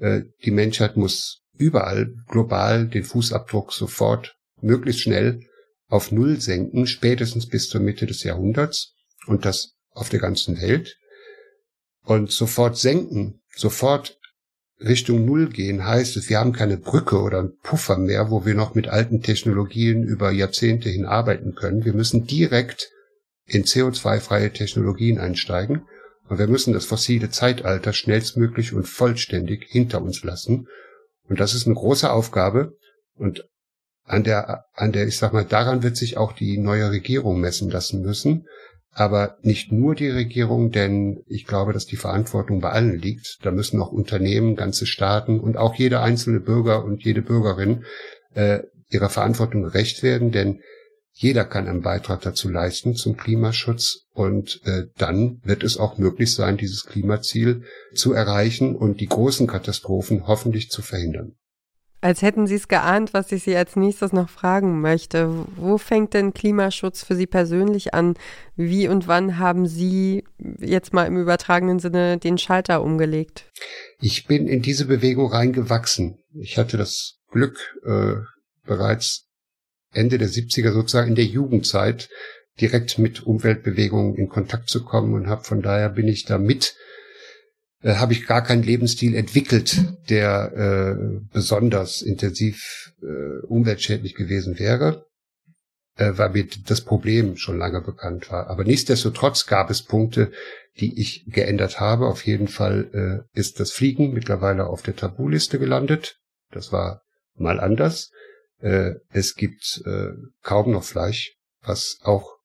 Äh, 0.00 0.22
die 0.44 0.50
Menschheit 0.50 0.96
muss 0.96 1.42
überall 1.56 2.14
global 2.28 2.88
den 2.88 3.04
Fußabdruck 3.04 3.72
sofort 3.72 4.36
möglichst 4.60 5.02
schnell 5.02 5.40
auf 5.88 6.12
Null 6.12 6.40
senken, 6.40 6.86
spätestens 6.86 7.48
bis 7.48 7.68
zur 7.68 7.80
Mitte 7.80 8.06
des 8.06 8.22
Jahrhunderts 8.22 8.94
und 9.26 9.44
das 9.44 9.74
auf 9.90 10.08
der 10.08 10.20
ganzen 10.20 10.60
Welt. 10.60 10.96
Und 12.04 12.30
sofort 12.30 12.76
senken, 12.76 13.42
sofort 13.54 14.18
Richtung 14.80 15.24
Null 15.24 15.48
gehen 15.48 15.84
heißt 15.84 16.16
es, 16.16 16.28
wir 16.28 16.38
haben 16.38 16.52
keine 16.52 16.76
Brücke 16.76 17.20
oder 17.20 17.40
einen 17.40 17.58
Puffer 17.62 17.98
mehr, 17.98 18.30
wo 18.30 18.46
wir 18.46 18.54
noch 18.54 18.74
mit 18.74 18.86
alten 18.86 19.22
Technologien 19.22 20.04
über 20.04 20.30
Jahrzehnte 20.30 20.88
hin 20.88 21.04
arbeiten 21.04 21.54
können. 21.54 21.84
Wir 21.84 21.94
müssen 21.94 22.26
direkt 22.26 22.90
in 23.44 23.64
CO2-freie 23.64 24.52
Technologien 24.52 25.18
einsteigen 25.18 25.86
und 26.28 26.38
wir 26.38 26.46
müssen 26.46 26.74
das 26.74 26.84
fossile 26.84 27.30
Zeitalter 27.30 27.92
schnellstmöglich 27.92 28.72
und 28.72 28.86
vollständig 28.86 29.66
hinter 29.68 30.02
uns 30.02 30.22
lassen. 30.22 30.68
Und 31.24 31.40
das 31.40 31.54
ist 31.54 31.66
eine 31.66 31.74
große 31.74 32.10
Aufgabe. 32.10 32.76
Und 33.14 33.48
an 34.08 34.24
der, 34.24 34.64
an 34.74 34.92
der, 34.92 35.06
ich 35.06 35.18
sag 35.18 35.32
mal, 35.32 35.44
daran 35.44 35.82
wird 35.82 35.96
sich 35.96 36.16
auch 36.16 36.32
die 36.32 36.58
neue 36.58 36.90
Regierung 36.90 37.40
messen 37.40 37.70
lassen 37.70 38.02
müssen. 38.02 38.46
Aber 38.90 39.36
nicht 39.42 39.70
nur 39.70 39.94
die 39.94 40.08
Regierung, 40.08 40.72
denn 40.72 41.22
ich 41.26 41.46
glaube, 41.46 41.72
dass 41.72 41.86
die 41.86 41.96
Verantwortung 41.96 42.60
bei 42.60 42.70
allen 42.70 42.98
liegt. 42.98 43.38
Da 43.42 43.52
müssen 43.52 43.80
auch 43.80 43.92
Unternehmen, 43.92 44.56
ganze 44.56 44.86
Staaten 44.86 45.38
und 45.38 45.56
auch 45.56 45.74
jeder 45.74 46.02
einzelne 46.02 46.40
Bürger 46.40 46.84
und 46.84 47.04
jede 47.04 47.22
Bürgerin 47.22 47.84
äh, 48.34 48.60
ihrer 48.90 49.10
Verantwortung 49.10 49.62
gerecht 49.62 50.02
werden, 50.02 50.32
denn 50.32 50.60
jeder 51.12 51.44
kann 51.44 51.66
einen 51.66 51.82
Beitrag 51.82 52.20
dazu 52.20 52.48
leisten 52.48 52.94
zum 52.94 53.16
Klimaschutz 53.16 54.06
und 54.12 54.60
äh, 54.64 54.84
dann 54.96 55.40
wird 55.42 55.64
es 55.64 55.76
auch 55.76 55.98
möglich 55.98 56.32
sein, 56.32 56.56
dieses 56.56 56.84
Klimaziel 56.84 57.64
zu 57.92 58.12
erreichen 58.12 58.76
und 58.76 59.00
die 59.00 59.08
großen 59.08 59.48
Katastrophen 59.48 60.28
hoffentlich 60.28 60.70
zu 60.70 60.80
verhindern. 60.80 61.34
Als 62.00 62.22
hätten 62.22 62.46
Sie 62.46 62.54
es 62.54 62.68
geahnt, 62.68 63.12
was 63.12 63.32
ich 63.32 63.42
Sie 63.42 63.56
als 63.56 63.74
nächstes 63.74 64.12
noch 64.12 64.28
fragen 64.28 64.80
möchte. 64.80 65.44
Wo 65.56 65.78
fängt 65.78 66.14
denn 66.14 66.32
Klimaschutz 66.32 67.02
für 67.02 67.16
Sie 67.16 67.26
persönlich 67.26 67.92
an? 67.92 68.14
Wie 68.54 68.86
und 68.86 69.08
wann 69.08 69.38
haben 69.38 69.66
Sie 69.66 70.24
jetzt 70.60 70.92
mal 70.92 71.06
im 71.06 71.16
übertragenen 71.16 71.80
Sinne 71.80 72.18
den 72.18 72.38
Schalter 72.38 72.82
umgelegt? 72.82 73.50
Ich 74.00 74.26
bin 74.26 74.46
in 74.46 74.62
diese 74.62 74.86
Bewegung 74.86 75.32
reingewachsen. 75.32 76.18
Ich 76.34 76.56
hatte 76.56 76.76
das 76.76 77.18
Glück, 77.30 77.58
äh, 77.84 78.14
bereits 78.64 79.26
Ende 79.92 80.18
der 80.18 80.28
70er 80.28 80.72
sozusagen 80.72 81.08
in 81.08 81.16
der 81.16 81.24
Jugendzeit 81.24 82.08
direkt 82.60 82.98
mit 82.98 83.22
Umweltbewegungen 83.22 84.14
in 84.14 84.28
Kontakt 84.28 84.68
zu 84.68 84.84
kommen 84.84 85.14
und 85.14 85.26
habe 85.26 85.44
von 85.44 85.62
daher 85.62 85.88
bin 85.88 86.06
ich 86.06 86.24
da 86.24 86.38
mit 86.38 86.76
äh, 87.82 87.94
habe 87.94 88.12
ich 88.12 88.26
gar 88.26 88.42
keinen 88.42 88.62
Lebensstil 88.62 89.14
entwickelt, 89.14 89.76
der 90.08 90.52
äh, 90.54 91.20
besonders 91.32 92.02
intensiv 92.02 92.92
äh, 93.02 93.46
umweltschädlich 93.46 94.14
gewesen 94.14 94.58
wäre, 94.58 95.06
äh, 95.96 96.12
weil 96.16 96.30
mir 96.30 96.46
das 96.66 96.80
Problem 96.80 97.36
schon 97.36 97.58
lange 97.58 97.80
bekannt 97.80 98.30
war. 98.30 98.48
Aber 98.48 98.64
nichtsdestotrotz 98.64 99.46
gab 99.46 99.70
es 99.70 99.82
Punkte, 99.82 100.32
die 100.80 101.00
ich 101.00 101.24
geändert 101.26 101.80
habe. 101.80 102.06
Auf 102.06 102.26
jeden 102.26 102.48
Fall 102.48 103.24
äh, 103.34 103.38
ist 103.38 103.60
das 103.60 103.72
Fliegen 103.72 104.12
mittlerweile 104.12 104.66
auf 104.66 104.82
der 104.82 104.96
Tabuliste 104.96 105.58
gelandet. 105.58 106.18
Das 106.50 106.72
war 106.72 107.02
mal 107.34 107.60
anders. 107.60 108.10
Äh, 108.60 108.94
es 109.10 109.34
gibt 109.34 109.82
äh, 109.86 110.10
kaum 110.42 110.72
noch 110.72 110.84
Fleisch, 110.84 111.34
was 111.62 111.98
auch 112.02 112.38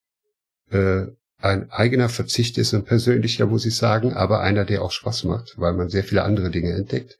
äh, 0.72 1.06
ein 1.43 1.69
eigener 1.71 2.08
Verzicht 2.08 2.58
ist, 2.58 2.73
ein 2.73 2.86
persönlicher, 2.86 3.45
muss 3.45 3.65
ich 3.65 3.75
sagen, 3.75 4.13
aber 4.13 4.39
einer, 4.39 4.63
der 4.63 4.82
auch 4.82 4.91
Spaß 4.91 5.25
macht, 5.25 5.56
weil 5.58 5.73
man 5.73 5.89
sehr 5.89 6.06
viele 6.06 6.23
andere 6.23 6.49
Dinge 6.49 6.71
entdeckt. 6.71 7.17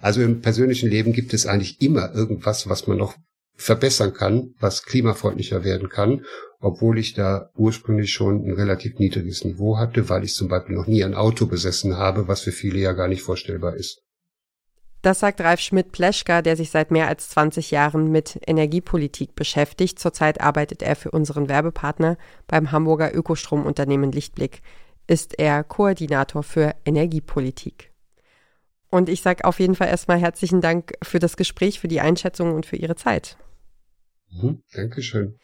Also 0.00 0.20
im 0.20 0.42
persönlichen 0.42 0.90
Leben 0.90 1.12
gibt 1.14 1.32
es 1.32 1.46
eigentlich 1.46 1.80
immer 1.80 2.14
irgendwas, 2.14 2.68
was 2.68 2.86
man 2.86 2.98
noch 2.98 3.16
verbessern 3.54 4.12
kann, 4.12 4.54
was 4.60 4.84
klimafreundlicher 4.84 5.64
werden 5.64 5.88
kann, 5.88 6.26
obwohl 6.60 6.98
ich 6.98 7.14
da 7.14 7.50
ursprünglich 7.56 8.12
schon 8.12 8.44
ein 8.44 8.52
relativ 8.52 8.98
niedriges 8.98 9.42
Niveau 9.44 9.78
hatte, 9.78 10.10
weil 10.10 10.24
ich 10.24 10.34
zum 10.34 10.48
Beispiel 10.48 10.76
noch 10.76 10.86
nie 10.86 11.02
ein 11.02 11.14
Auto 11.14 11.46
besessen 11.46 11.96
habe, 11.96 12.28
was 12.28 12.42
für 12.42 12.52
viele 12.52 12.78
ja 12.78 12.92
gar 12.92 13.08
nicht 13.08 13.22
vorstellbar 13.22 13.76
ist. 13.76 14.02
Das 15.02 15.18
sagt 15.18 15.40
Ralf 15.40 15.58
Schmidt-Pleschka, 15.58 16.42
der 16.42 16.56
sich 16.56 16.70
seit 16.70 16.92
mehr 16.92 17.08
als 17.08 17.28
20 17.30 17.72
Jahren 17.72 18.12
mit 18.12 18.40
Energiepolitik 18.46 19.34
beschäftigt. 19.34 19.98
Zurzeit 19.98 20.40
arbeitet 20.40 20.80
er 20.80 20.94
für 20.94 21.10
unseren 21.10 21.48
Werbepartner 21.48 22.16
beim 22.46 22.70
Hamburger 22.70 23.12
Ökostromunternehmen 23.12 24.12
Lichtblick. 24.12 24.62
Ist 25.08 25.36
er 25.40 25.64
Koordinator 25.64 26.44
für 26.44 26.76
Energiepolitik. 26.84 27.90
Und 28.90 29.08
ich 29.08 29.22
sage 29.22 29.44
auf 29.44 29.58
jeden 29.58 29.74
Fall 29.74 29.88
erstmal 29.88 30.18
herzlichen 30.18 30.60
Dank 30.60 30.92
für 31.02 31.18
das 31.18 31.36
Gespräch, 31.36 31.80
für 31.80 31.88
die 31.88 32.00
Einschätzung 32.00 32.54
und 32.54 32.64
für 32.64 32.76
Ihre 32.76 32.94
Zeit. 32.94 33.36
Mhm, 34.30 34.62
Dankeschön. 34.72 35.36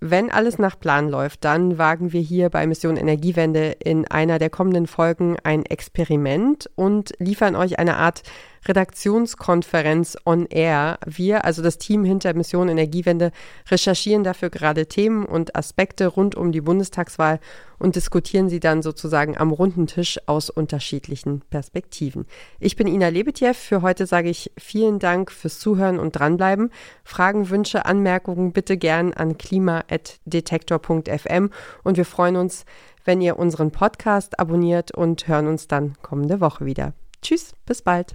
Wenn 0.00 0.30
alles 0.30 0.58
nach 0.58 0.78
Plan 0.78 1.08
läuft, 1.08 1.44
dann 1.44 1.78
wagen 1.78 2.12
wir 2.12 2.20
hier 2.20 2.50
bei 2.50 2.66
Mission 2.66 2.96
Energiewende 2.96 3.76
in 3.84 4.06
einer 4.06 4.38
der 4.38 4.50
kommenden 4.50 4.86
Folgen 4.86 5.36
ein 5.44 5.64
Experiment 5.64 6.70
und 6.74 7.12
liefern 7.18 7.56
euch 7.56 7.78
eine 7.78 7.96
Art 7.96 8.22
Redaktionskonferenz 8.66 10.16
on 10.24 10.46
Air. 10.46 10.98
Wir, 11.06 11.44
also 11.44 11.62
das 11.62 11.78
Team 11.78 12.04
hinter 12.04 12.34
Mission 12.34 12.68
Energiewende, 12.68 13.30
recherchieren 13.70 14.24
dafür 14.24 14.50
gerade 14.50 14.86
Themen 14.86 15.26
und 15.26 15.56
Aspekte 15.56 16.06
rund 16.06 16.34
um 16.34 16.52
die 16.52 16.60
Bundestagswahl 16.60 17.40
und 17.78 17.96
diskutieren 17.96 18.48
sie 18.48 18.60
dann 18.60 18.82
sozusagen 18.82 19.36
am 19.36 19.50
runden 19.50 19.86
Tisch 19.86 20.18
aus 20.26 20.50
unterschiedlichen 20.50 21.42
Perspektiven. 21.50 22.26
Ich 22.60 22.76
bin 22.76 22.86
Ina 22.86 23.08
Lebetjew. 23.08 23.54
Für 23.54 23.82
heute 23.82 24.06
sage 24.06 24.30
ich 24.30 24.52
vielen 24.58 24.98
Dank 24.98 25.30
fürs 25.30 25.58
Zuhören 25.58 25.98
und 25.98 26.18
dranbleiben. 26.18 26.70
Fragen, 27.04 27.50
Wünsche, 27.50 27.86
Anmerkungen 27.86 28.52
bitte 28.52 28.76
gern 28.76 29.12
an 29.12 29.38
klima.detektor.fm 29.38 31.50
und 31.82 31.96
wir 31.96 32.04
freuen 32.04 32.36
uns, 32.36 32.64
wenn 33.04 33.20
ihr 33.20 33.38
unseren 33.38 33.70
Podcast 33.70 34.40
abonniert 34.40 34.92
und 34.92 35.28
hören 35.28 35.46
uns 35.46 35.68
dann 35.68 35.94
kommende 36.02 36.40
Woche 36.40 36.64
wieder. 36.64 36.94
Tschüss, 37.20 37.52
bis 37.66 37.82
bald. 37.82 38.14